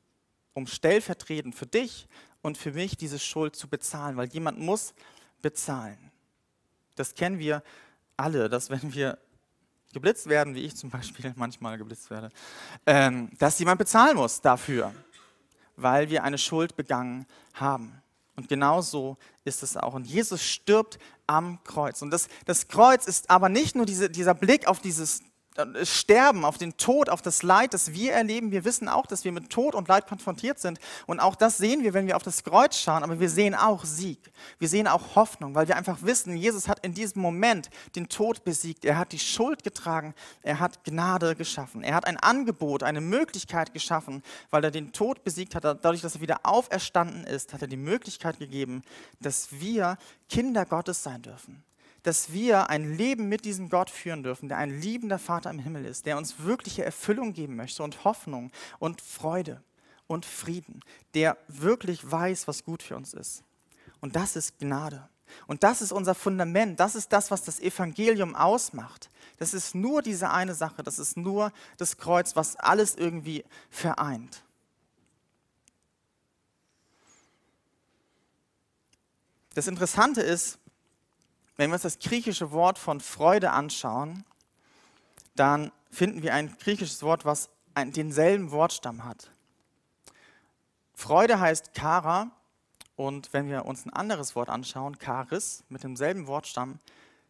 [0.53, 2.09] um stellvertretend für dich
[2.41, 4.93] und für mich diese Schuld zu bezahlen, weil jemand muss
[5.41, 6.11] bezahlen.
[6.95, 7.63] Das kennen wir
[8.17, 9.17] alle, dass wenn wir
[9.95, 12.29] geblitzt werden, wie ich zum Beispiel manchmal geblitzt werde,
[12.86, 14.93] ähm, dass jemand bezahlen muss dafür,
[15.77, 18.01] weil wir eine Schuld begangen haben.
[18.36, 19.93] Und genau so ist es auch.
[19.93, 22.01] Und Jesus stirbt am Kreuz.
[22.01, 25.23] Und das, das Kreuz ist aber nicht nur diese, dieser Blick auf dieses
[25.84, 28.52] Sterben, auf den Tod, auf das Leid, das wir erleben.
[28.52, 30.80] Wir wissen auch, dass wir mit Tod und Leid konfrontiert sind.
[31.06, 33.04] Und auch das sehen wir, wenn wir auf das Kreuz schauen.
[33.04, 34.20] Aber wir sehen auch Sieg.
[34.60, 38.44] Wir sehen auch Hoffnung, weil wir einfach wissen, Jesus hat in diesem Moment den Tod
[38.44, 38.84] besiegt.
[38.84, 40.13] Er hat die Schuld getragen.
[40.41, 41.84] Er hat Gnade geschaffen.
[41.84, 45.63] Er hat ein Angebot, eine Möglichkeit geschaffen, weil er den Tod besiegt hat.
[45.63, 48.82] Dadurch, dass er wieder auferstanden ist, hat er die Möglichkeit gegeben,
[49.22, 51.63] dass wir Kinder Gottes sein dürfen
[52.06, 55.86] dass wir ein Leben mit diesem Gott führen dürfen, der ein liebender Vater im Himmel
[55.86, 59.63] ist, der uns wirkliche Erfüllung geben möchte und Hoffnung und Freude
[60.06, 60.82] und Frieden,
[61.15, 63.44] der wirklich weiß, was gut für uns ist.
[64.02, 65.10] Und das ist Gnade.
[65.48, 69.10] Und das ist unser Fundament, das ist das, was das Evangelium ausmacht.
[69.38, 74.44] Das ist nur diese eine Sache, das ist nur das Kreuz, was alles irgendwie vereint.
[79.56, 80.60] Das Interessante ist,
[81.58, 84.26] wenn wir uns das griechische Wort von Freude anschauen,
[85.36, 89.32] dann finden wir ein griechisches Wort, was denselben Wortstamm hat.
[90.94, 92.32] Freude heißt Kara
[92.96, 96.80] und wenn wir uns ein anderes Wort anschauen, Charis, mit demselben Wortstamm,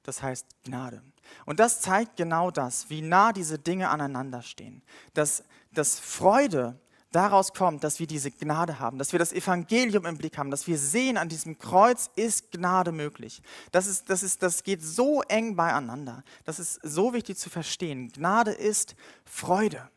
[0.04, 1.02] das heißt Gnade.
[1.46, 4.84] Und das zeigt genau das, wie nah diese Dinge aneinander stehen.
[5.16, 6.80] Dass, dass Freude
[7.16, 10.68] daraus kommt, dass wir diese Gnade haben, dass wir das Evangelium im Blick haben, dass
[10.68, 13.42] wir sehen, an diesem Kreuz ist Gnade möglich.
[13.72, 16.24] Das, ist, das, ist, das geht so eng beieinander.
[16.44, 18.12] Das ist so wichtig zu verstehen.
[18.12, 19.90] Gnade ist Freude.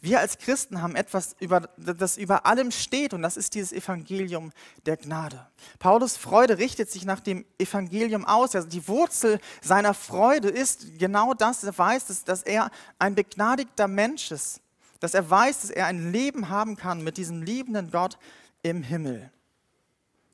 [0.00, 4.52] Wir als Christen haben etwas, über, das über allem steht und das ist dieses Evangelium
[4.86, 5.48] der Gnade.
[5.80, 8.54] Paulus Freude richtet sich nach dem Evangelium aus.
[8.54, 13.88] Also die Wurzel seiner Freude ist genau das, er weiß, dass, dass er ein begnadigter
[13.88, 14.60] Mensch ist
[15.00, 18.18] dass er weiß, dass er ein Leben haben kann mit diesem liebenden Gott
[18.62, 19.30] im Himmel.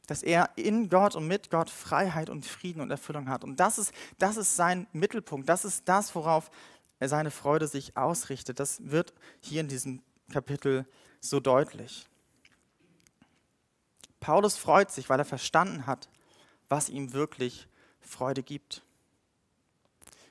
[0.07, 3.45] Dass er in Gott und mit Gott Freiheit und Frieden und Erfüllung hat.
[3.45, 5.49] Und das ist, das ist sein Mittelpunkt.
[5.49, 6.51] Das ist das, worauf
[7.01, 8.61] seine Freude sich ausrichtet.
[8.61, 10.87] Das wird hier in diesem Kapitel
[11.21, 12.07] so deutlich.
[14.21, 16.09] Paulus freut sich, weil er verstanden hat,
[16.69, 17.69] was ihm wirklich
[18.01, 18.83] Freude gibt.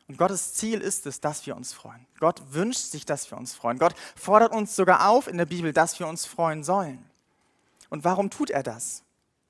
[0.07, 2.05] Und Gottes Ziel ist es, dass wir uns freuen.
[2.19, 3.79] Gott wünscht sich, dass wir uns freuen.
[3.79, 7.03] Gott fordert uns sogar auf in der Bibel, dass wir uns freuen sollen.
[7.89, 9.03] Und warum tut er das?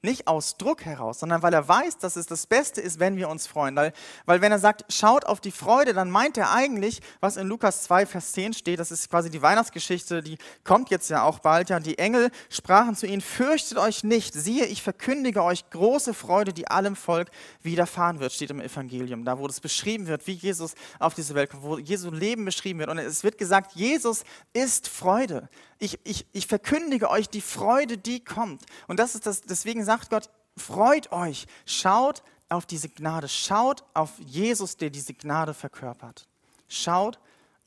[0.06, 3.30] Nicht aus Druck heraus, sondern weil er weiß, dass es das Beste ist, wenn wir
[3.30, 3.74] uns freuen.
[3.78, 3.94] Weil,
[4.26, 7.84] weil wenn er sagt, schaut auf die Freude, dann meint er eigentlich, was in Lukas
[7.84, 11.70] 2, Vers 10 steht, das ist quasi die Weihnachtsgeschichte, die kommt jetzt ja auch bald.
[11.70, 16.52] Ja, die Engel sprachen zu ihnen, fürchtet euch nicht, siehe, ich verkündige euch große Freude,
[16.52, 17.30] die allem Volk
[17.62, 21.50] widerfahren wird, steht im Evangelium, da wo das beschrieben wird, wie Jesus auf diese Welt
[21.52, 22.90] kommt, wo Jesu Leben beschrieben wird.
[22.90, 25.48] Und es wird gesagt, Jesus ist Freude
[25.84, 28.64] ich, ich, ich verkündige euch die Freude, die kommt.
[28.88, 34.20] Und das ist das, deswegen sagt Gott, freut euch, schaut auf diese Gnade, schaut auf
[34.20, 36.28] Jesus, der diese Gnade verkörpert.
[36.68, 37.20] Schaut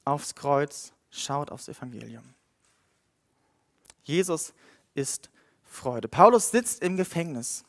[0.05, 2.35] aufs Kreuz, schaut aufs Evangelium.
[4.05, 4.53] Jesus
[4.95, 5.31] ist
[5.65, 6.09] Freude.
[6.09, 7.65] Paulus sitzt im Gefängnis.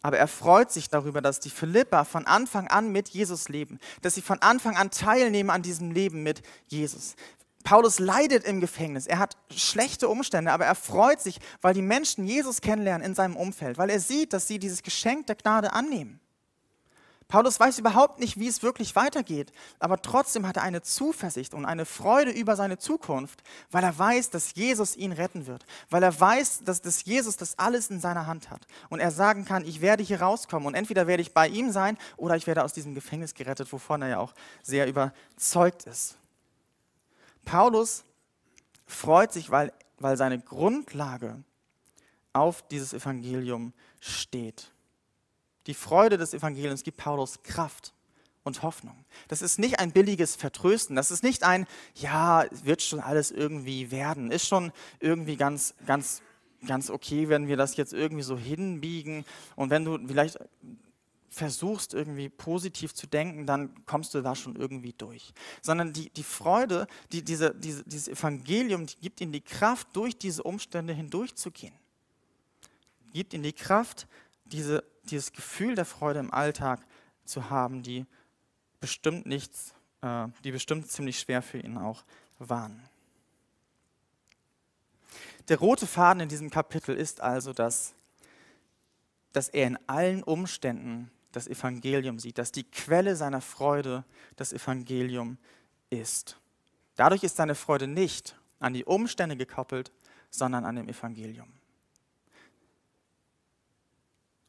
[0.00, 4.14] Aber er freut sich darüber, dass die Philipper von Anfang an mit Jesus leben, dass
[4.14, 7.16] sie von Anfang an teilnehmen an diesem Leben mit Jesus.
[7.64, 12.26] Paulus leidet im Gefängnis, er hat schlechte Umstände, aber er freut sich, weil die Menschen
[12.26, 16.20] Jesus kennenlernen in seinem Umfeld, weil er sieht, dass sie dieses Geschenk der Gnade annehmen.
[17.28, 21.66] Paulus weiß überhaupt nicht, wie es wirklich weitergeht, aber trotzdem hat er eine Zuversicht und
[21.66, 26.18] eine Freude über seine Zukunft, weil er weiß, dass Jesus ihn retten wird, weil er
[26.18, 29.82] weiß, dass, dass Jesus das alles in seiner Hand hat und er sagen kann, ich
[29.82, 32.94] werde hier rauskommen und entweder werde ich bei ihm sein oder ich werde aus diesem
[32.94, 36.16] Gefängnis gerettet, wovon er ja auch sehr überzeugt ist.
[37.48, 38.04] Paulus
[38.86, 41.42] freut sich, weil, weil seine Grundlage
[42.34, 44.70] auf dieses Evangelium steht.
[45.66, 47.94] Die Freude des Evangeliums gibt Paulus Kraft
[48.44, 49.02] und Hoffnung.
[49.28, 50.94] Das ist nicht ein billiges Vertrösten.
[50.94, 54.30] Das ist nicht ein, ja, wird schon alles irgendwie werden.
[54.30, 56.20] Ist schon irgendwie ganz, ganz,
[56.66, 59.24] ganz okay, wenn wir das jetzt irgendwie so hinbiegen.
[59.56, 60.38] Und wenn du vielleicht
[61.28, 65.32] versuchst, irgendwie positiv zu denken, dann kommst du da schon irgendwie durch.
[65.62, 70.16] Sondern die, die Freude, die, diese, diese, dieses Evangelium, die gibt ihnen die Kraft, durch
[70.16, 71.74] diese Umstände hindurchzugehen.
[73.12, 74.06] Gibt ihnen die Kraft,
[74.44, 76.80] diese dieses Gefühl der Freude im Alltag
[77.24, 78.06] zu haben, die
[78.80, 82.04] bestimmt nichts, äh, die bestimmt ziemlich schwer für ihn auch
[82.38, 82.82] waren.
[85.48, 87.94] Der rote Faden in diesem Kapitel ist also, dass,
[89.32, 94.04] dass er in allen Umständen das Evangelium sieht, dass die Quelle seiner Freude
[94.36, 95.38] das Evangelium
[95.90, 96.38] ist.
[96.96, 99.92] Dadurch ist seine Freude nicht an die Umstände gekoppelt,
[100.30, 101.48] sondern an dem Evangelium.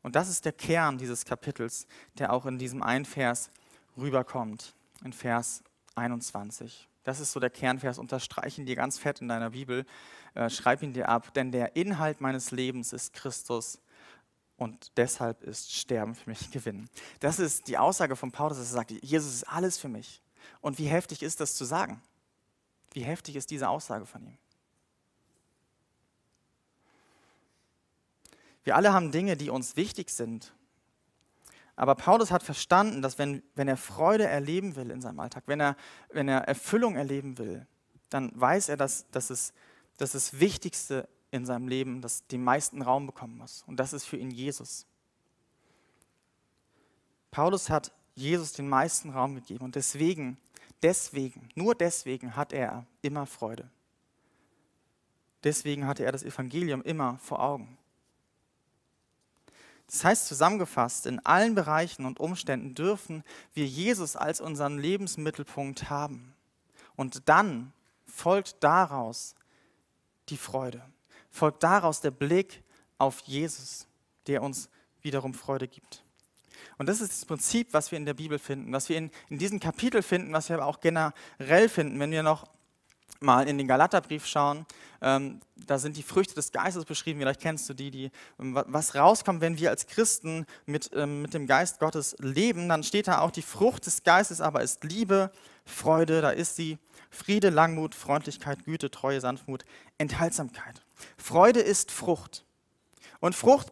[0.02, 1.86] Und das ist der Kern dieses Kapitels,
[2.18, 3.52] der auch in diesem einen Vers
[3.98, 4.74] rüberkommt,
[5.04, 5.64] in Vers
[5.96, 6.88] 21.
[7.04, 8.00] Das ist so der Kernvers.
[8.00, 9.86] Unterstreich ihn dir ganz fett in deiner Bibel.
[10.34, 11.34] Äh, schreib ihn dir ab.
[11.34, 13.80] Denn der Inhalt meines Lebens ist Christus
[14.60, 16.90] und deshalb ist Sterben für mich Gewinn.
[17.22, 20.22] Das ist die Aussage von Paulus, dass er sagt, Jesus ist alles für mich.
[20.60, 22.02] Und wie heftig ist das zu sagen?
[22.92, 24.38] Wie heftig ist diese Aussage von ihm?
[28.64, 30.54] Wir alle haben Dinge, die uns wichtig sind.
[31.78, 35.62] Aber Paulus hat verstanden, dass wenn, wenn er Freude erleben will in seinem Alltag, wenn
[35.62, 35.78] er,
[36.10, 37.66] wenn er Erfüllung erleben will,
[38.10, 39.54] dann weiß er, dass, dass, es,
[39.96, 43.64] dass das Wichtigste in seinem Leben, das den meisten Raum bekommen muss.
[43.68, 44.86] Und das ist für ihn Jesus.
[47.32, 50.38] Paulus hat Jesus den meisten Raum gegeben und deswegen,
[50.82, 53.70] deswegen, nur deswegen hat er immer Freude.
[55.44, 57.78] Deswegen hatte er das Evangelium immer vor Augen.
[59.88, 66.36] Das heißt zusammengefasst, in allen Bereichen und Umständen dürfen wir Jesus als unseren Lebensmittelpunkt haben.
[66.96, 67.74] Und dann
[68.06, 69.34] folgt daraus
[70.28, 70.84] die Freude,
[71.30, 72.64] folgt daraus der Blick
[72.98, 73.88] auf Jesus,
[74.28, 74.70] der uns
[75.02, 76.04] wiederum Freude gibt.
[76.78, 79.38] Und das ist das Prinzip, was wir in der Bibel finden, was wir in, in
[79.38, 82.00] diesem Kapitel finden, was wir aber auch generell finden.
[82.00, 82.46] Wenn wir noch
[83.22, 84.66] mal in den Galaterbrief schauen,
[85.02, 88.96] ähm, da sind die Früchte des Geistes beschrieben, vielleicht kennst du die, die ähm, was
[88.96, 93.20] rauskommt, wenn wir als Christen mit, ähm, mit dem Geist Gottes leben, dann steht da
[93.20, 95.32] auch, die Frucht des Geistes aber ist Liebe,
[95.66, 96.78] Freude, da ist sie,
[97.10, 99.66] Friede, Langmut, Freundlichkeit, Güte, Treue, Sanftmut,
[99.98, 100.82] Enthaltsamkeit.
[101.18, 102.46] Freude ist Frucht.
[103.20, 103.72] Und Frucht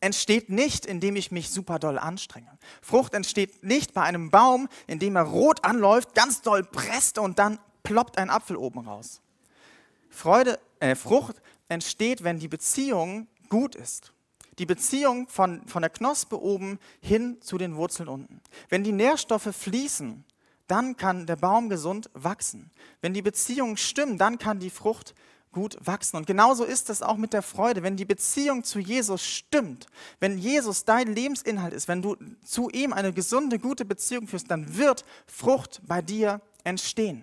[0.00, 2.58] entsteht nicht, indem ich mich super doll anstrenge.
[2.82, 7.58] Frucht entsteht nicht bei einem Baum, indem er rot anläuft, ganz doll presst und dann
[7.82, 9.20] ploppt ein Apfel oben raus.
[10.10, 14.12] Freude, äh, Frucht entsteht, wenn die Beziehung gut ist.
[14.58, 18.40] Die Beziehung von, von der Knospe oben hin zu den Wurzeln unten.
[18.68, 20.24] Wenn die Nährstoffe fließen,
[20.66, 22.70] dann kann der Baum gesund wachsen.
[23.00, 25.14] Wenn die Beziehungen stimmen, dann kann die Frucht
[25.56, 26.18] gut wachsen.
[26.18, 27.82] Und genauso ist es auch mit der Freude.
[27.82, 29.86] Wenn die Beziehung zu Jesus stimmt,
[30.20, 32.14] wenn Jesus dein Lebensinhalt ist, wenn du
[32.44, 37.22] zu ihm eine gesunde, gute Beziehung führst, dann wird Frucht bei dir entstehen.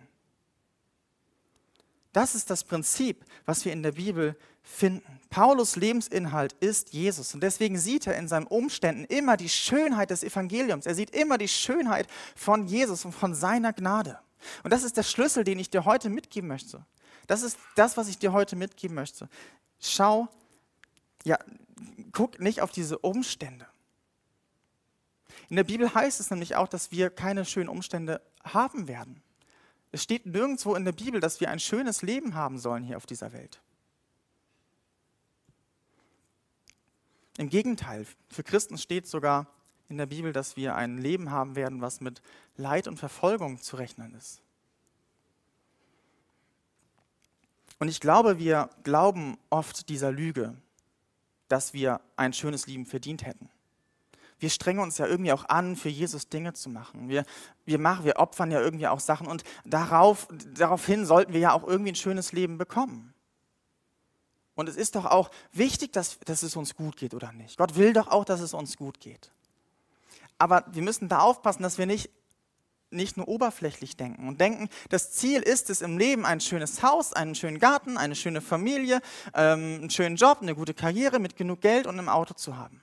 [2.12, 5.20] Das ist das Prinzip, was wir in der Bibel finden.
[5.30, 10.24] Paulus Lebensinhalt ist Jesus und deswegen sieht er in seinen Umständen immer die Schönheit des
[10.24, 10.88] Evangeliums.
[10.88, 14.18] Er sieht immer die Schönheit von Jesus und von seiner Gnade.
[14.64, 16.84] Und das ist der Schlüssel, den ich dir heute mitgeben möchte.
[17.28, 19.30] Das ist das, was ich dir heute mitgeben möchte.
[19.80, 20.28] Schau,
[21.24, 21.38] ja,
[22.12, 23.68] guck nicht auf diese Umstände.
[25.50, 29.22] In der Bibel heißt es nämlich auch, dass wir keine schönen Umstände haben werden.
[29.92, 33.06] Es steht nirgendwo in der Bibel, dass wir ein schönes Leben haben sollen hier auf
[33.06, 33.62] dieser Welt.
[37.38, 39.48] Im Gegenteil, für Christen steht sogar
[39.90, 42.22] in der Bibel, dass wir ein Leben haben werden, was mit
[42.58, 44.42] Leid und Verfolgung zu rechnen ist.
[47.84, 50.56] Und ich glaube, wir glauben oft dieser Lüge,
[51.50, 53.50] dass wir ein schönes Leben verdient hätten.
[54.40, 57.10] Wir strengen uns ja irgendwie auch an, für Jesus Dinge zu machen.
[57.10, 57.26] Wir,
[57.66, 61.68] wir, machen, wir opfern ja irgendwie auch Sachen und darauf, daraufhin sollten wir ja auch
[61.68, 63.14] irgendwie ein schönes Leben bekommen.
[64.56, 67.58] Und es ist doch auch wichtig, dass, dass es uns gut geht, oder nicht?
[67.58, 69.30] Gott will doch auch, dass es uns gut geht.
[70.38, 72.10] Aber wir müssen da aufpassen, dass wir nicht,
[72.94, 77.14] nicht nur oberflächlich denken und denken, das Ziel ist es im Leben, ein schönes Haus,
[77.14, 79.02] einen schönen Garten, eine schöne Familie,
[79.34, 82.82] ähm, einen schönen Job, eine gute Karriere mit genug Geld und einem Auto zu haben.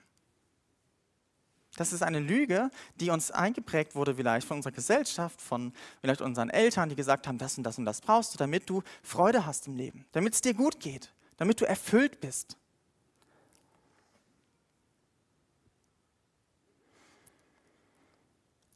[1.77, 6.49] Das ist eine Lüge, die uns eingeprägt wurde, vielleicht von unserer Gesellschaft, von vielleicht unseren
[6.49, 9.67] Eltern, die gesagt haben, das und das und das brauchst du, damit du Freude hast
[9.67, 12.55] im Leben, damit es dir gut geht damit du erfüllt bist.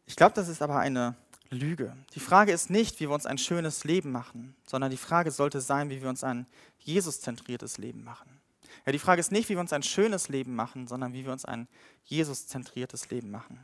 [0.08, 1.16] Ich glaube, das ist aber eine
[1.50, 1.96] Lüge.
[2.14, 5.62] Die Frage ist nicht, wie wir uns ein schönes Leben machen, sondern die Frage sollte
[5.62, 6.46] sein, wie wir uns ein
[6.80, 8.42] Jesus-zentriertes Leben machen.
[8.86, 11.32] Ja, die Frage ist nicht, wie wir uns ein schönes Leben machen, sondern wie wir
[11.32, 11.68] uns ein
[12.06, 13.60] Jesus-zentriertes Leben machen.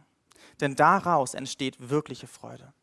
[0.59, 2.73] Denn daraus entsteht wirkliche Freude.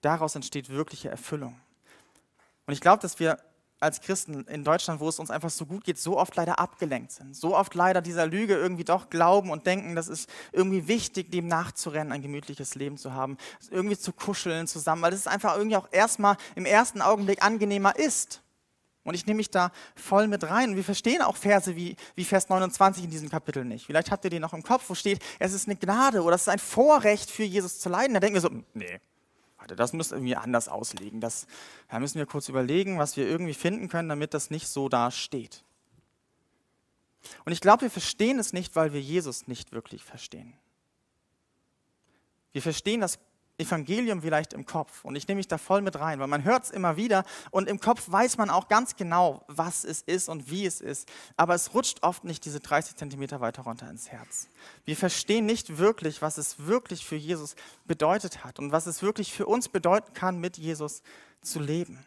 [0.00, 1.60] Daraus entsteht wirkliche Erfüllung.
[2.66, 3.38] Und ich glaube, dass wir
[3.82, 7.12] als Christen in Deutschland, wo es uns einfach so gut geht, so oft leider abgelenkt
[7.12, 7.34] sind.
[7.34, 11.48] So oft leider dieser Lüge irgendwie doch glauben und denken, das ist irgendwie wichtig, dem
[11.48, 13.36] nachzurennen, ein gemütliches Leben zu haben,
[13.70, 18.42] irgendwie zu kuscheln zusammen, weil es einfach irgendwie auch erstmal im ersten Augenblick angenehmer ist.
[19.04, 20.70] Und ich nehme mich da voll mit rein.
[20.70, 23.86] Und wir verstehen auch Verse wie, wie Vers 29 in diesem Kapitel nicht.
[23.86, 26.42] Vielleicht habt ihr den noch im Kopf, wo steht, es ist eine Gnade oder es
[26.42, 28.14] ist ein Vorrecht für Jesus zu leiden.
[28.14, 29.00] Da denken wir so, nee,
[29.62, 31.20] Warte, das müssen wir irgendwie anders auslegen.
[31.20, 31.46] Das,
[31.88, 35.12] da müssen wir kurz überlegen, was wir irgendwie finden können, damit das nicht so da
[35.12, 35.62] steht.
[37.44, 40.52] Und ich glaube, wir verstehen es nicht, weil wir Jesus nicht wirklich verstehen.
[42.50, 43.20] Wir verstehen das
[43.62, 45.04] Evangelium vielleicht im Kopf.
[45.04, 47.68] Und ich nehme mich da voll mit rein, weil man hört es immer wieder und
[47.68, 51.08] im Kopf weiß man auch ganz genau, was es ist und wie es ist.
[51.36, 54.48] Aber es rutscht oft nicht diese 30 Zentimeter weiter runter ins Herz.
[54.84, 59.32] Wir verstehen nicht wirklich, was es wirklich für Jesus bedeutet hat und was es wirklich
[59.32, 61.02] für uns bedeuten kann, mit Jesus
[61.42, 62.04] zu leben.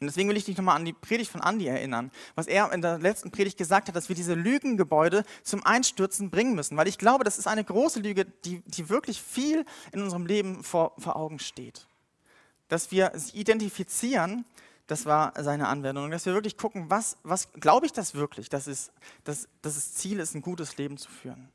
[0.00, 2.82] Und deswegen will ich dich nochmal an die Predigt von Andi erinnern, was er in
[2.82, 6.76] der letzten Predigt gesagt hat, dass wir diese Lügengebäude zum Einstürzen bringen müssen.
[6.76, 10.62] Weil ich glaube, das ist eine große Lüge, die, die wirklich viel in unserem Leben
[10.62, 11.86] vor, vor Augen steht.
[12.68, 14.44] Dass wir sie identifizieren,
[14.86, 18.66] das war seine Anwendung, dass wir wirklich gucken, was, was glaube ich das wirklich, dass
[18.66, 18.92] es,
[19.24, 21.48] dass, dass es Ziel ist, ein gutes Leben zu führen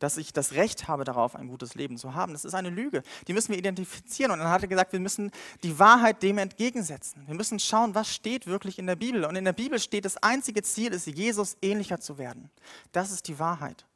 [0.00, 2.32] dass ich das Recht habe darauf, ein gutes Leben zu haben.
[2.32, 3.02] Das ist eine Lüge.
[3.28, 4.32] Die müssen wir identifizieren.
[4.32, 5.30] Und dann hat er gesagt, wir müssen
[5.62, 7.22] die Wahrheit dem entgegensetzen.
[7.26, 9.24] Wir müssen schauen, was steht wirklich in der Bibel.
[9.24, 12.50] Und in der Bibel steht, das einzige Ziel ist, Jesus ähnlicher zu werden.
[12.92, 13.86] Das ist die Wahrheit.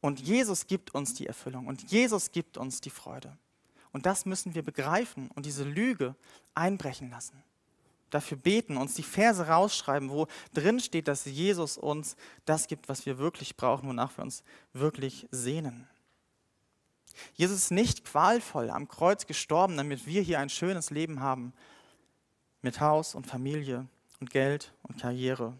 [0.00, 1.66] Und Jesus gibt uns die Erfüllung.
[1.66, 3.36] Und Jesus gibt uns die Freude.
[3.92, 6.14] Und das müssen wir begreifen und diese Lüge
[6.54, 7.42] einbrechen lassen
[8.10, 13.06] dafür beten, uns die Verse rausschreiben, wo drin steht, dass Jesus uns das gibt, was
[13.06, 14.42] wir wirklich brauchen, wonach wir uns
[14.72, 15.88] wirklich sehnen.
[17.34, 21.52] Jesus ist nicht qualvoll am Kreuz gestorben, damit wir hier ein schönes Leben haben
[22.62, 23.86] mit Haus und Familie
[24.20, 25.54] und Geld und Karriere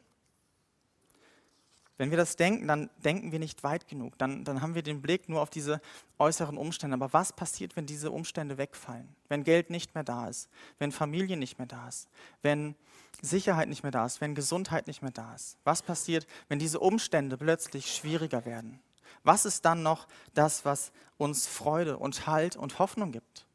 [1.98, 4.18] wenn wir das denken, dann denken wir nicht weit genug.
[4.18, 5.80] Dann, dann haben wir den Blick nur auf diese
[6.18, 6.94] äußeren Umstände.
[6.94, 9.09] Aber was passiert, wenn diese Umstände wegfallen?
[9.28, 10.50] Wenn Geld nicht mehr da ist?
[10.78, 12.09] Wenn Familie nicht mehr da ist?
[12.42, 12.74] Wenn
[13.22, 14.20] Sicherheit nicht mehr da ist?
[14.20, 15.56] Wenn Gesundheit nicht mehr da ist?
[15.64, 18.78] Was passiert, wenn diese Umstände plötzlich schwieriger werden?
[19.24, 23.46] Was ist dann noch das, was uns Freude und Halt und Hoffnung gibt?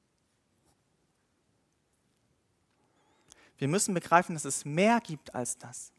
[3.60, 5.92] Wir müssen begreifen, dass es mehr gibt als das.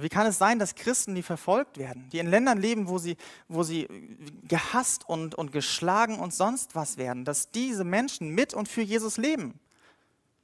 [0.00, 3.16] Wie kann es sein, dass Christen, die verfolgt werden, die in Ländern leben, wo sie,
[3.48, 3.88] wo sie
[4.46, 9.16] gehasst und, und geschlagen und sonst was werden, dass diese Menschen mit und für Jesus
[9.16, 9.58] leben?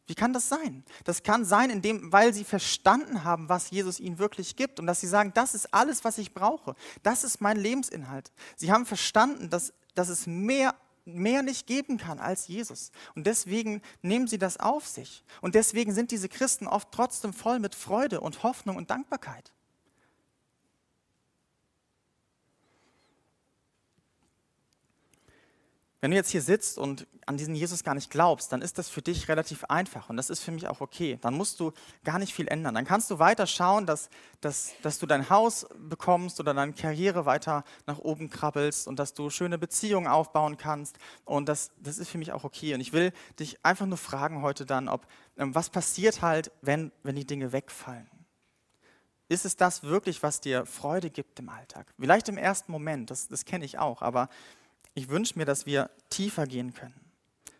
[0.06, 0.84] Wie kann das sein?
[1.04, 5.00] Das kann sein, indem, weil sie verstanden haben, was Jesus ihnen wirklich gibt und dass
[5.00, 6.74] sie sagen, das ist alles, was ich brauche.
[7.02, 8.32] Das ist mein Lebensinhalt.
[8.56, 12.90] Sie haben verstanden, dass, dass es mehr mehr nicht geben kann als Jesus.
[13.14, 15.24] Und deswegen nehmen sie das auf sich.
[15.40, 19.53] Und deswegen sind diese Christen oft trotzdem voll mit Freude und Hoffnung und Dankbarkeit.
[26.04, 28.90] Wenn du jetzt hier sitzt und an diesen Jesus gar nicht glaubst, dann ist das
[28.90, 31.18] für dich relativ einfach und das ist für mich auch okay.
[31.22, 31.72] Dann musst du
[32.04, 32.74] gar nicht viel ändern.
[32.74, 34.10] Dann kannst du weiter schauen, dass,
[34.42, 39.14] dass, dass du dein Haus bekommst oder deine Karriere weiter nach oben krabbelst und dass
[39.14, 40.98] du schöne Beziehungen aufbauen kannst.
[41.24, 42.74] Und das, das ist für mich auch okay.
[42.74, 45.06] Und ich will dich einfach nur fragen heute dann, ob
[45.38, 48.10] ähm, was passiert halt, wenn, wenn die Dinge wegfallen.
[49.30, 51.86] Ist es das wirklich, was dir Freude gibt im Alltag?
[51.98, 54.28] Vielleicht im ersten Moment, das, das kenne ich auch, aber
[54.94, 56.98] ich wünsche mir, dass wir tiefer gehen können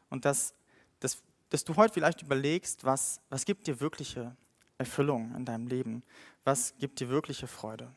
[0.09, 0.55] und dass,
[1.01, 1.19] dass,
[1.51, 4.37] dass du heute vielleicht überlegst, was, was gibt dir wirkliche
[4.79, 6.03] Erfüllung in deinem Leben?
[6.45, 7.91] Was gibt dir wirkliche Freude?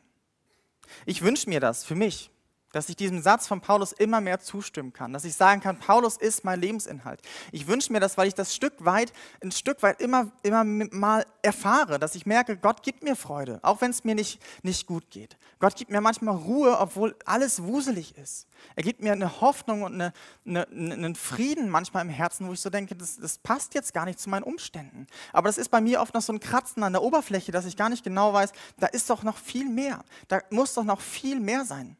[1.06, 2.30] Ich wünsche mir das für mich,
[2.72, 6.16] dass ich diesem Satz von Paulus immer mehr zustimmen kann, dass ich sagen kann, Paulus
[6.16, 7.20] ist mein Lebensinhalt.
[7.52, 9.12] Ich wünsche mir das, weil ich das Stück weit,
[9.42, 13.80] ein Stück weit immer, immer mal erfahre, dass ich merke, Gott gibt mir Freude, auch
[13.80, 15.38] wenn es mir nicht, nicht gut geht.
[15.60, 18.46] Gott gibt mir manchmal Ruhe, obwohl alles wuselig ist.
[18.76, 20.12] Er gibt mir eine Hoffnung und eine,
[20.46, 24.04] eine, einen Frieden manchmal im Herzen, wo ich so denke, das, das passt jetzt gar
[24.04, 25.06] nicht zu meinen Umständen.
[25.32, 27.76] Aber das ist bei mir oft noch so ein Kratzen an der Oberfläche, dass ich
[27.76, 30.04] gar nicht genau weiß, da ist doch noch viel mehr.
[30.28, 31.96] Da muss doch noch viel mehr sein.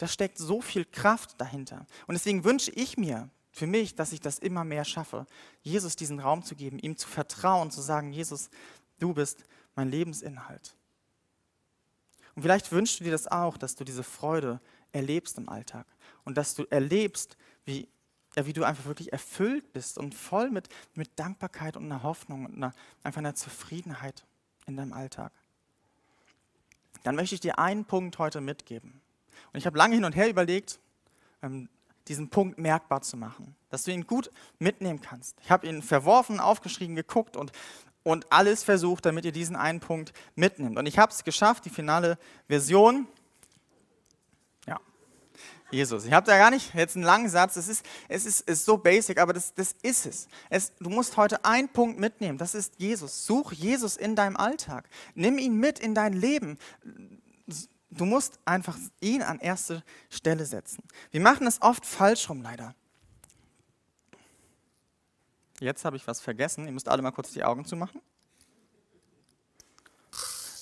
[0.00, 1.86] Da steckt so viel Kraft dahinter.
[2.06, 5.26] Und deswegen wünsche ich mir für mich, dass ich das immer mehr schaffe,
[5.60, 8.48] Jesus diesen Raum zu geben, ihm zu vertrauen, zu sagen, Jesus,
[8.98, 9.44] du bist
[9.74, 10.74] mein Lebensinhalt.
[12.34, 14.58] Und vielleicht wünschst du dir das auch, dass du diese Freude
[14.92, 15.86] erlebst im Alltag
[16.24, 17.36] und dass du erlebst,
[17.66, 17.86] wie,
[18.36, 22.46] ja, wie du einfach wirklich erfüllt bist und voll mit, mit Dankbarkeit und einer Hoffnung
[22.46, 22.72] und einer,
[23.02, 24.24] einfach einer Zufriedenheit
[24.66, 25.30] in deinem Alltag.
[27.02, 29.02] Dann möchte ich dir einen Punkt heute mitgeben.
[29.52, 30.78] Und ich habe lange hin und her überlegt,
[31.42, 31.68] ähm,
[32.08, 35.36] diesen Punkt merkbar zu machen, dass du ihn gut mitnehmen kannst.
[35.42, 37.52] Ich habe ihn verworfen, aufgeschrieben, geguckt und,
[38.02, 40.76] und alles versucht, damit ihr diesen einen Punkt mitnimmt.
[40.76, 42.18] Und ich habe es geschafft, die finale
[42.48, 43.06] Version.
[44.66, 44.80] Ja,
[45.70, 46.04] Jesus.
[46.04, 47.56] Ich habe da gar nicht jetzt einen langen Satz.
[47.56, 50.28] Es ist, es ist, ist so basic, aber das, das ist es.
[50.48, 50.72] es.
[50.80, 52.38] Du musst heute einen Punkt mitnehmen.
[52.38, 53.24] Das ist Jesus.
[53.24, 54.88] Such Jesus in deinem Alltag.
[55.14, 56.58] Nimm ihn mit in dein Leben
[57.90, 60.82] Du musst einfach ihn an erste Stelle setzen.
[61.10, 62.74] Wir machen es oft falsch rum, leider.
[65.58, 66.66] Jetzt habe ich was vergessen.
[66.66, 68.00] Ihr müsst alle mal kurz die Augen zumachen.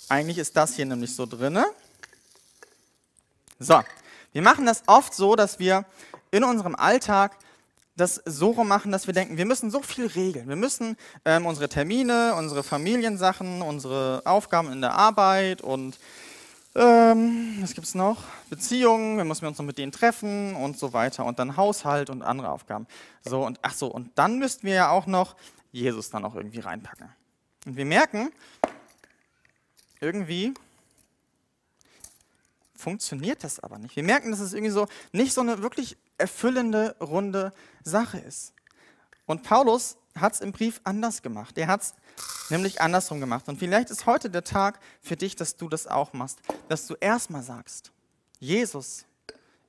[0.09, 1.67] Eigentlich ist das hier nämlich so drinne.
[3.59, 3.83] So,
[4.33, 5.85] wir machen das oft so, dass wir
[6.31, 7.37] in unserem Alltag
[7.97, 10.49] das so rum machen, dass wir denken, wir müssen so viel regeln.
[10.49, 15.99] Wir müssen ähm, unsere Termine, unsere Familiensachen, unsere Aufgaben in der Arbeit und
[16.79, 18.23] ähm, was gibt es noch?
[18.49, 21.25] Beziehungen, wir müssen uns noch mit denen treffen und so weiter.
[21.25, 22.87] Und dann Haushalt und andere Aufgaben.
[23.23, 25.37] So, und ach so, und dann müssten wir ja auch noch
[25.73, 27.09] Jesus dann auch irgendwie reinpacken.
[27.67, 28.31] Und wir merken,
[30.01, 30.55] irgendwie
[32.77, 33.97] funktioniert das aber nicht.
[33.97, 37.53] Wir merken, dass es irgendwie so nicht so eine wirklich erfüllende, runde
[37.83, 38.55] Sache ist.
[39.27, 41.57] Und Paulus hat es im Brief anders gemacht.
[41.59, 41.95] Er hat es
[42.51, 43.49] nämlich andersrum gemacht.
[43.49, 46.39] Und vielleicht ist heute der Tag für dich, dass du das auch machst.
[46.69, 47.93] Dass du erstmal sagst,
[48.39, 49.05] Jesus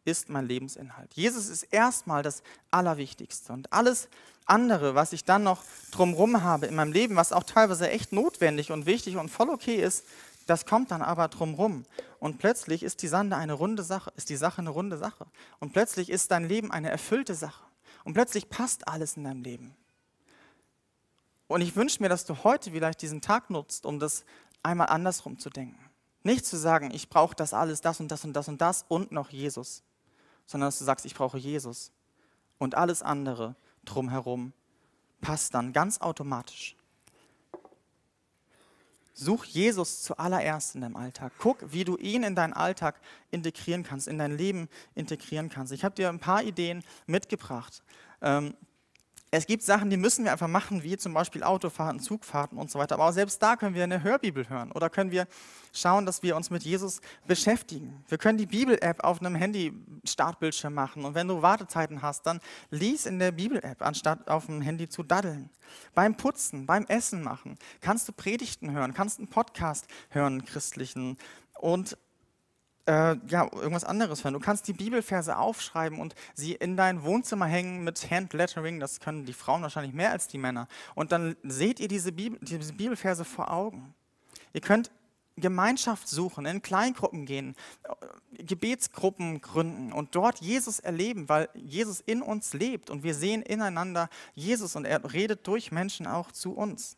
[0.05, 1.13] ist mein Lebensinhalt.
[1.13, 2.41] Jesus ist erstmal das
[2.71, 3.53] Allerwichtigste.
[3.53, 4.07] Und alles
[4.45, 8.71] andere, was ich dann noch drumherum habe in meinem Leben, was auch teilweise echt notwendig
[8.71, 10.03] und wichtig und voll okay ist,
[10.47, 11.85] das kommt dann aber drumherum.
[12.19, 15.27] Und plötzlich ist die Sande eine runde Sache, ist die Sache eine runde Sache.
[15.59, 17.63] Und plötzlich ist dein Leben eine erfüllte Sache.
[18.03, 19.75] Und plötzlich passt alles in deinem Leben.
[21.49, 24.23] Und ich wünsche mir, dass du heute vielleicht diesen Tag nutzt, um das
[24.61, 25.83] einmal andersrum zu denken.
[26.21, 29.11] Nicht zu sagen, ich brauche das alles, das und das und das und das und
[29.11, 29.81] noch Jesus,
[30.45, 31.91] sondern dass du sagst, ich brauche Jesus.
[32.59, 34.53] Und alles andere drumherum
[35.21, 36.75] passt dann ganz automatisch.
[39.15, 41.33] Such Jesus zuallererst in deinem Alltag.
[41.39, 45.73] Guck, wie du ihn in deinen Alltag integrieren kannst, in dein Leben integrieren kannst.
[45.73, 47.81] Ich habe dir ein paar Ideen mitgebracht.
[48.21, 48.53] Ähm,
[49.31, 52.79] es gibt Sachen, die müssen wir einfach machen, wie zum Beispiel Autofahrten, Zugfahrten und so
[52.79, 52.95] weiter.
[52.95, 55.27] Aber auch selbst da können wir eine Hörbibel hören oder können wir
[55.71, 58.03] schauen, dass wir uns mit Jesus beschäftigen.
[58.07, 62.39] Wir können die Bibel-App auf einem Handy-Startbildschirm machen und wenn du Wartezeiten hast, dann
[62.71, 65.51] lies in der Bibel-App, anstatt auf dem Handy zu daddeln.
[65.93, 71.17] Beim Putzen, beim Essen machen, kannst du Predigten hören, kannst einen Podcast hören, einen christlichen
[71.59, 71.97] und
[72.89, 74.33] äh, ja, irgendwas anderes hören.
[74.33, 78.79] Du kannst die Bibelverse aufschreiben und sie in dein Wohnzimmer hängen mit Handlettering.
[78.79, 80.67] Das können die Frauen wahrscheinlich mehr als die Männer.
[80.95, 83.93] Und dann seht ihr diese, Bibel, diese Bibelverse vor Augen.
[84.53, 84.89] Ihr könnt
[85.35, 92.23] Gemeinschaft suchen, in Kleingruppen gehen, äh, Gebetsgruppen gründen und dort Jesus erleben, weil Jesus in
[92.23, 96.97] uns lebt und wir sehen ineinander Jesus und er redet durch Menschen auch zu uns.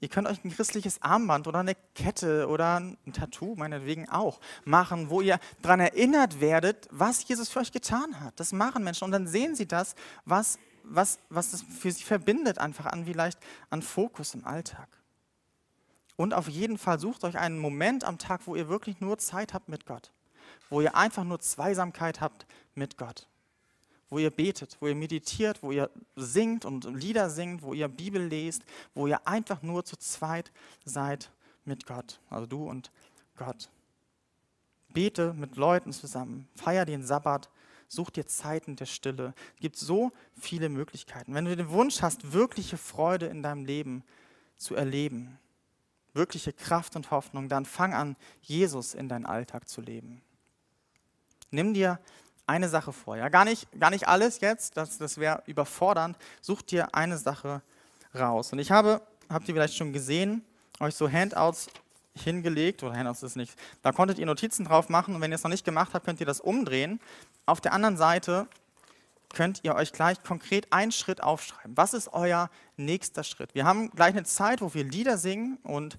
[0.00, 5.08] Ihr könnt euch ein christliches Armband oder eine Kette oder ein Tattoo meinetwegen auch machen,
[5.08, 8.38] wo ihr daran erinnert werdet, was Jesus für euch getan hat.
[8.38, 9.94] Das machen Menschen und dann sehen sie das,
[10.26, 13.38] was, was, was das für sie verbindet, einfach an vielleicht
[13.70, 14.88] an Fokus im Alltag.
[16.16, 19.54] Und auf jeden Fall sucht euch einen Moment am Tag, wo ihr wirklich nur Zeit
[19.54, 20.12] habt mit Gott,
[20.68, 23.28] wo ihr einfach nur Zweisamkeit habt mit Gott
[24.08, 28.22] wo ihr betet, wo ihr meditiert, wo ihr singt und Lieder singt, wo ihr Bibel
[28.26, 28.62] lest,
[28.94, 30.52] wo ihr einfach nur zu zweit
[30.84, 31.30] seid
[31.64, 32.90] mit Gott, also du und
[33.36, 33.70] Gott.
[34.92, 37.50] Bete mit Leuten zusammen, feier den Sabbat,
[37.88, 39.34] such dir Zeiten der Stille.
[39.54, 41.34] Es gibt so viele Möglichkeiten.
[41.34, 44.04] Wenn du den Wunsch hast, wirkliche Freude in deinem Leben
[44.56, 45.38] zu erleben,
[46.14, 50.22] wirkliche Kraft und Hoffnung, dann fang an, Jesus in deinen Alltag zu leben.
[51.50, 52.00] Nimm dir
[52.46, 53.16] eine Sache vor.
[53.16, 53.28] Ja?
[53.28, 56.16] Gar, nicht, gar nicht alles jetzt, das, das wäre überfordernd.
[56.40, 57.62] Such dir eine Sache
[58.14, 58.52] raus.
[58.52, 60.44] Und ich habe, habt ihr vielleicht schon gesehen,
[60.80, 61.68] euch so Handouts
[62.14, 65.42] hingelegt, oder Handouts ist nicht, da konntet ihr Notizen drauf machen und wenn ihr es
[65.42, 67.00] noch nicht gemacht habt, könnt ihr das umdrehen.
[67.44, 68.48] Auf der anderen Seite
[69.34, 71.76] könnt ihr euch gleich konkret einen Schritt aufschreiben.
[71.76, 73.54] Was ist euer nächster Schritt?
[73.54, 75.98] Wir haben gleich eine Zeit, wo wir Lieder singen und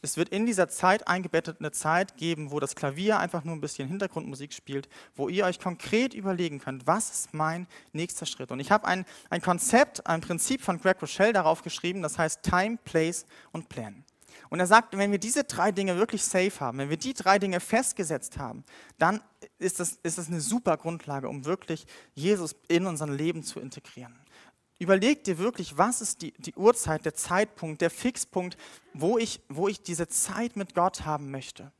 [0.00, 3.60] es wird in dieser Zeit eingebettet eine Zeit geben, wo das Klavier einfach nur ein
[3.60, 8.52] bisschen Hintergrundmusik spielt, wo ihr euch konkret überlegen könnt, was ist mein nächster Schritt.
[8.52, 12.42] Und ich habe ein, ein Konzept, ein Prinzip von Greg Rochelle darauf geschrieben, das heißt
[12.42, 14.04] Time, Place und Plan.
[14.50, 17.38] Und er sagt, wenn wir diese drei Dinge wirklich safe haben, wenn wir die drei
[17.38, 18.64] Dinge festgesetzt haben,
[18.98, 19.20] dann
[19.58, 24.18] ist das, ist das eine super Grundlage, um wirklich Jesus in unser Leben zu integrieren.
[24.78, 28.56] Überleg dir wirklich, was ist die, die Uhrzeit, der Zeitpunkt, der Fixpunkt,
[28.94, 31.72] wo ich, wo ich diese Zeit mit Gott haben möchte.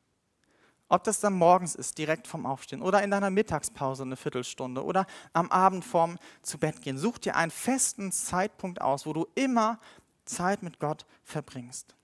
[0.89, 5.07] Ob das dann morgens ist, direkt vorm Aufstehen oder in deiner Mittagspause eine Viertelstunde oder
[5.33, 6.99] am Abend vorm zu Bett gehen.
[6.99, 9.79] Such dir einen festen Zeitpunkt aus, wo du immer
[10.25, 11.95] Zeit mit Gott verbringst.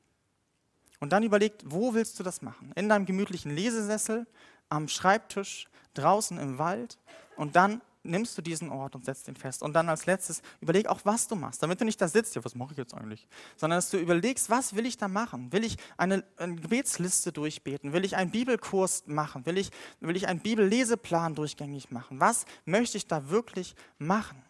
[1.01, 2.73] Und dann überleg, wo willst du das machen?
[2.77, 4.27] In deinem gemütlichen Lesesessel,
[4.69, 6.99] am Schreibtisch, draußen im Wald
[7.37, 9.63] und dann nimmst du diesen Ort und setzt ihn fest.
[9.63, 12.45] Und dann als letztes überleg auch, was du machst, damit du nicht da sitzt, ja,
[12.45, 13.27] was mache ich jetzt eigentlich?
[13.57, 15.53] Sondern dass du überlegst, was will ich da machen?
[15.53, 17.93] Will ich eine, eine Gebetsliste durchbeten?
[17.93, 19.47] Will ich einen Bibelkurs machen?
[19.47, 22.21] Will ich, will ich einen Bibelleseplan durchgängig machen?
[22.21, 24.43] Was möchte ich da wirklich machen?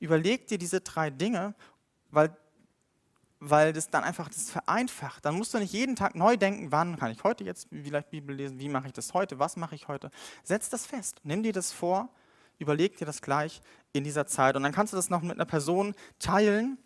[0.00, 1.54] Überleg dir diese drei Dinge,
[2.10, 2.36] weil
[3.46, 5.24] weil das dann einfach das vereinfacht.
[5.24, 8.34] Dann musst du nicht jeden Tag neu denken, wann kann ich heute jetzt vielleicht Bibel
[8.34, 10.10] lesen, wie mache ich das heute, was mache ich heute.
[10.42, 12.08] Setz das fest, nimm dir das vor
[12.58, 13.60] überleg dir das gleich
[13.92, 14.56] in dieser Zeit.
[14.56, 16.78] Und dann kannst du das noch mit einer Person teilen,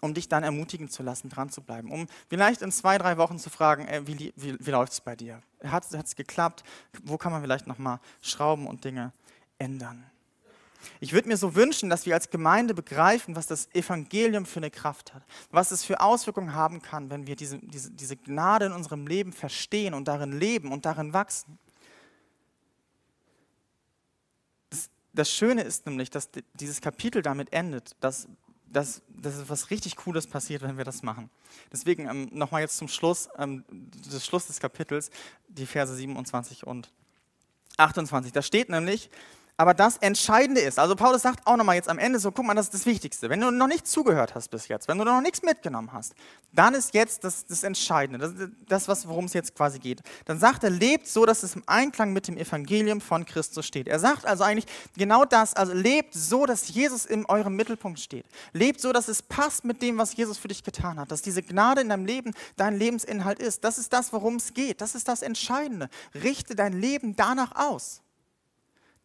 [0.00, 1.90] um dich dann ermutigen zu lassen, dran zu bleiben.
[1.90, 5.16] Um vielleicht in zwei, drei Wochen zu fragen, ey, wie, wie, wie läuft es bei
[5.16, 5.42] dir?
[5.64, 6.62] Hat es geklappt?
[7.02, 9.12] Wo kann man vielleicht nochmal schrauben und Dinge
[9.58, 10.04] ändern?
[11.00, 14.70] Ich würde mir so wünschen, dass wir als Gemeinde begreifen, was das Evangelium für eine
[14.70, 18.72] Kraft hat, was es für Auswirkungen haben kann, wenn wir diese, diese, diese Gnade in
[18.72, 21.58] unserem Leben verstehen und darin leben und darin wachsen.
[25.16, 28.28] Das Schöne ist nämlich, dass dieses Kapitel damit endet, dass,
[28.72, 31.30] dass, dass etwas richtig Cooles passiert, wenn wir das machen.
[31.72, 35.10] Deswegen ähm, nochmal jetzt zum Schluss, ähm, des Schluss des Kapitels,
[35.48, 36.92] die Verse 27 und
[37.78, 38.32] 28.
[38.32, 39.10] Da steht nämlich,
[39.58, 42.54] aber das Entscheidende ist, also Paulus sagt auch nochmal jetzt am Ende so, guck mal,
[42.54, 43.30] das ist das Wichtigste.
[43.30, 46.14] Wenn du noch nicht zugehört hast bis jetzt, wenn du noch nichts mitgenommen hast,
[46.52, 50.02] dann ist jetzt das, das Entscheidende, das, das worum es jetzt quasi geht.
[50.26, 53.88] Dann sagt er, lebt so, dass es im Einklang mit dem Evangelium von Christus steht.
[53.88, 58.26] Er sagt also eigentlich genau das, also lebt so, dass Jesus in eurem Mittelpunkt steht.
[58.52, 61.42] Lebt so, dass es passt mit dem, was Jesus für dich getan hat, dass diese
[61.42, 63.64] Gnade in deinem Leben dein Lebensinhalt ist.
[63.64, 64.82] Das ist das, worum es geht.
[64.82, 65.88] Das ist das Entscheidende.
[66.14, 68.02] Richte dein Leben danach aus.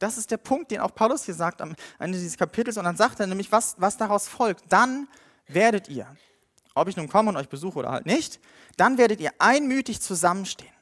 [0.02, 2.78] Das ist der Punkt, den auch Paulus hier sagt am Ende dieses Kapitels.
[2.78, 4.64] Und dann sagt er nämlich, was, was daraus folgt.
[4.70, 5.08] Dann
[5.47, 6.08] werdet ihr,
[6.74, 8.39] ob ich nun komme und euch besuche oder halt nicht,
[8.78, 10.74] dann werdet ihr einmütig zusammenstehen.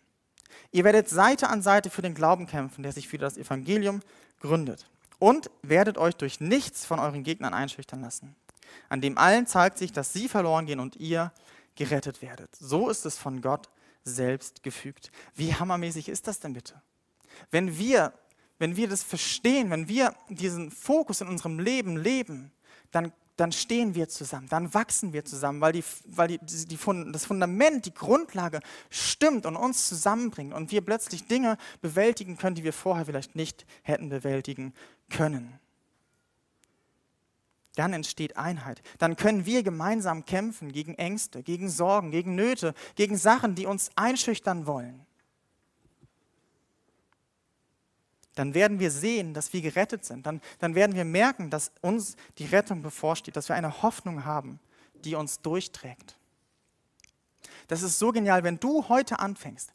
[0.71, 4.01] Ihr werdet Seite an Seite für den Glauben kämpfen, der sich für das Evangelium
[4.39, 4.89] gründet.
[5.17, 8.37] Und werdet euch durch nichts von euren Gegnern einschüchtern lassen.
[8.87, 11.33] An dem allen zeigt sich, dass sie verloren gehen und ihr
[11.75, 12.55] gerettet werdet.
[12.55, 13.69] So ist es von Gott
[14.05, 15.11] selbst gefügt.
[15.35, 16.81] Wie hammermäßig ist das denn bitte?
[17.51, 18.13] Wenn wir
[18.59, 22.51] wenn wir das verstehen, wenn wir diesen Fokus in unserem Leben leben,
[22.91, 26.77] dann, dann stehen wir zusammen, dann wachsen wir zusammen, weil, die, weil die, die,
[27.11, 32.65] das Fundament, die Grundlage stimmt und uns zusammenbringt und wir plötzlich Dinge bewältigen können, die
[32.65, 34.73] wir vorher vielleicht nicht hätten bewältigen
[35.09, 35.57] können.
[37.75, 38.81] Dann entsteht Einheit.
[38.97, 43.89] Dann können wir gemeinsam kämpfen gegen Ängste, gegen Sorgen, gegen Nöte, gegen Sachen, die uns
[43.95, 45.05] einschüchtern wollen.
[48.39, 50.25] Dann werden wir sehen, dass wir gerettet sind.
[50.25, 54.61] Dann, dann werden wir merken, dass uns die Rettung bevorsteht, dass wir eine Hoffnung haben,
[55.03, 56.17] die uns durchträgt.
[57.67, 59.73] Das ist so genial, wenn du heute anfängst,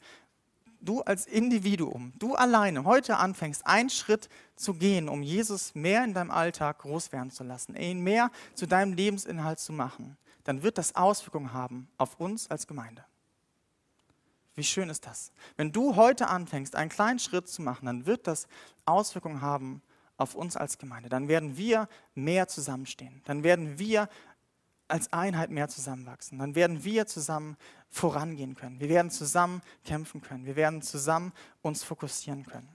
[0.80, 6.14] du als Individuum, du alleine heute anfängst, einen Schritt zu gehen, um Jesus mehr in
[6.14, 10.78] deinem Alltag groß werden zu lassen, ihn mehr zu deinem Lebensinhalt zu machen, dann wird
[10.78, 13.04] das Auswirkungen haben auf uns als Gemeinde.
[14.54, 15.32] Wie schön ist das?
[15.56, 18.46] Wenn du heute anfängst, einen kleinen Schritt zu machen, dann wird das
[18.84, 19.82] Auswirkungen haben
[20.16, 21.08] auf uns als Gemeinde.
[21.08, 23.22] Dann werden wir mehr zusammenstehen.
[23.24, 24.08] Dann werden wir
[24.86, 26.38] als Einheit mehr zusammenwachsen.
[26.38, 27.56] Dann werden wir zusammen
[27.88, 28.80] vorangehen können.
[28.80, 30.46] Wir werden zusammen kämpfen können.
[30.46, 31.32] Wir werden zusammen
[31.62, 32.68] uns fokussieren können.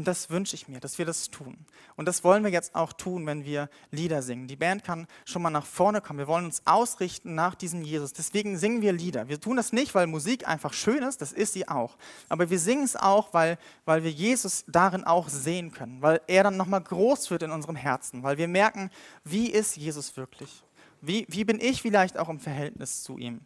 [0.00, 1.58] Und das wünsche ich mir, dass wir das tun.
[1.94, 4.48] Und das wollen wir jetzt auch tun, wenn wir Lieder singen.
[4.48, 6.18] Die Band kann schon mal nach vorne kommen.
[6.18, 8.14] Wir wollen uns ausrichten nach diesem Jesus.
[8.14, 9.28] Deswegen singen wir Lieder.
[9.28, 11.98] Wir tun das nicht, weil Musik einfach schön ist, das ist sie auch.
[12.30, 16.44] Aber wir singen es auch, weil, weil wir Jesus darin auch sehen können, weil er
[16.44, 18.88] dann nochmal groß wird in unserem Herzen, weil wir merken,
[19.22, 20.64] wie ist Jesus wirklich?
[21.02, 23.42] Wie, wie bin ich vielleicht auch im Verhältnis zu ihm?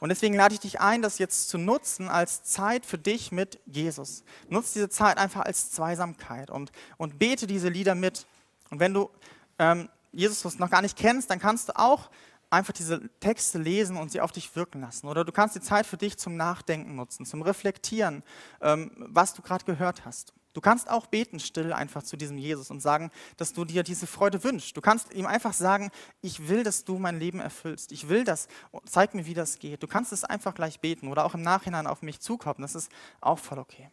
[0.00, 3.60] Und deswegen lade ich dich ein, das jetzt zu nutzen als Zeit für dich mit
[3.66, 4.24] Jesus.
[4.48, 8.26] Nutze diese Zeit einfach als Zweisamkeit und, und bete diese Lieder mit.
[8.70, 9.10] Und wenn du
[9.58, 12.10] ähm, Jesus noch gar nicht kennst, dann kannst du auch
[12.50, 15.08] einfach diese Texte lesen und sie auf dich wirken lassen.
[15.08, 18.22] Oder du kannst die Zeit für dich zum Nachdenken nutzen, zum Reflektieren,
[18.60, 20.32] ähm, was du gerade gehört hast.
[20.56, 24.06] Du kannst auch beten still einfach zu diesem Jesus und sagen, dass du dir diese
[24.06, 24.74] Freude wünschst.
[24.74, 25.90] Du kannst ihm einfach sagen,
[26.22, 27.92] ich will, dass du mein Leben erfüllst.
[27.92, 28.48] Ich will das.
[28.86, 29.82] Zeig mir, wie das geht.
[29.82, 32.62] Du kannst es einfach gleich beten oder auch im Nachhinein auf mich zukommen.
[32.62, 32.90] Das ist
[33.20, 33.90] auch voll okay.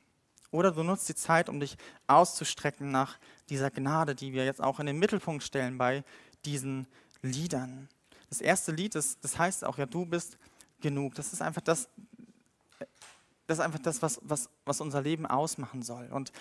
[0.51, 1.76] Oder du nutzt die Zeit, um dich
[2.07, 3.18] auszustrecken nach
[3.49, 6.05] dieser Gnade, die wir jetzt auch in den Mittelpunkt stellen bei
[6.45, 6.88] diesen
[7.22, 7.89] Liedern.
[8.30, 10.38] Das erste Lied, das, das heißt auch, ja, du bist
[10.80, 11.16] genug.
[11.16, 11.89] Das ist einfach das,
[13.48, 16.08] das ist einfach das, was, was, was unser Leben ausmachen soll.
[16.12, 16.32] Und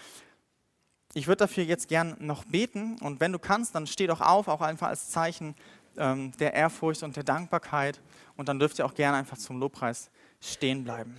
[1.15, 4.49] ich würde dafür jetzt gern noch beten und wenn du kannst, dann steh doch auf,
[4.49, 5.55] auch einfach als Zeichen
[5.97, 8.01] ähm, der Ehrfurcht und der Dankbarkeit
[8.37, 11.17] und dann dürft ihr auch gerne einfach zum Lobpreis stehen bleiben.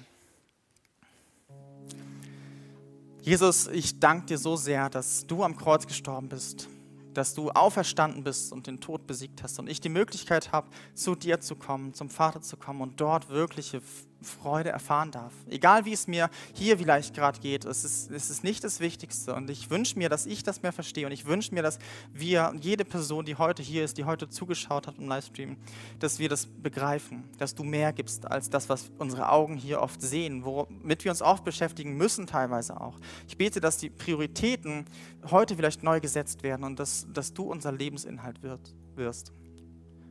[3.21, 6.67] Jesus, ich danke dir so sehr, dass du am Kreuz gestorben bist,
[7.13, 11.15] dass du auferstanden bist und den Tod besiegt hast und ich die Möglichkeit habe, zu
[11.15, 13.81] dir zu kommen, zum Vater zu kommen und dort wirkliche
[14.23, 15.33] Freude erfahren darf.
[15.49, 19.33] Egal wie es mir hier vielleicht gerade geht, es ist, es ist nicht das Wichtigste.
[19.33, 21.05] Und ich wünsche mir, dass ich das mehr verstehe.
[21.05, 21.79] Und ich wünsche mir, dass
[22.13, 25.57] wir, jede Person, die heute hier ist, die heute zugeschaut hat im Livestream,
[25.99, 30.01] dass wir das begreifen, dass du mehr gibst als das, was unsere Augen hier oft
[30.01, 32.99] sehen, womit wir uns oft beschäftigen müssen, teilweise auch.
[33.27, 34.85] Ich bete, dass die Prioritäten
[35.29, 39.31] heute vielleicht neu gesetzt werden und dass, dass du unser Lebensinhalt wird, wirst.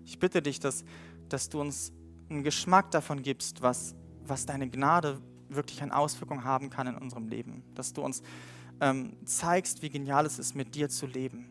[0.05, 0.85] Ich bitte dich, dass,
[1.29, 1.93] dass du uns
[2.29, 3.95] einen Geschmack davon gibst, was
[4.27, 7.63] was deine Gnade wirklich eine Auswirkung haben kann in unserem Leben.
[7.75, 8.23] Dass du uns
[8.81, 11.47] ähm, zeigst, wie genial es ist, mit dir zu leben.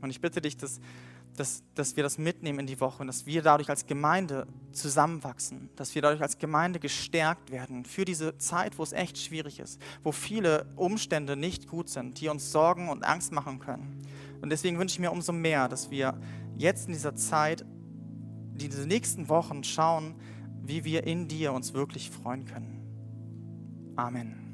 [0.00, 0.80] Und ich bitte dich, dass,
[1.36, 5.68] dass, dass wir das mitnehmen in die Woche und dass wir dadurch als Gemeinde zusammenwachsen,
[5.76, 9.80] dass wir dadurch als Gemeinde gestärkt werden für diese Zeit, wo es echt schwierig ist,
[10.02, 14.02] wo viele Umstände nicht gut sind, die uns Sorgen und Angst machen können.
[14.40, 16.18] Und deswegen wünsche ich mir umso mehr, dass wir
[16.56, 17.64] jetzt in dieser Zeit,
[18.54, 20.14] diese nächsten Wochen schauen,
[20.62, 23.92] wie wir in dir uns wirklich freuen können.
[23.96, 24.49] Amen.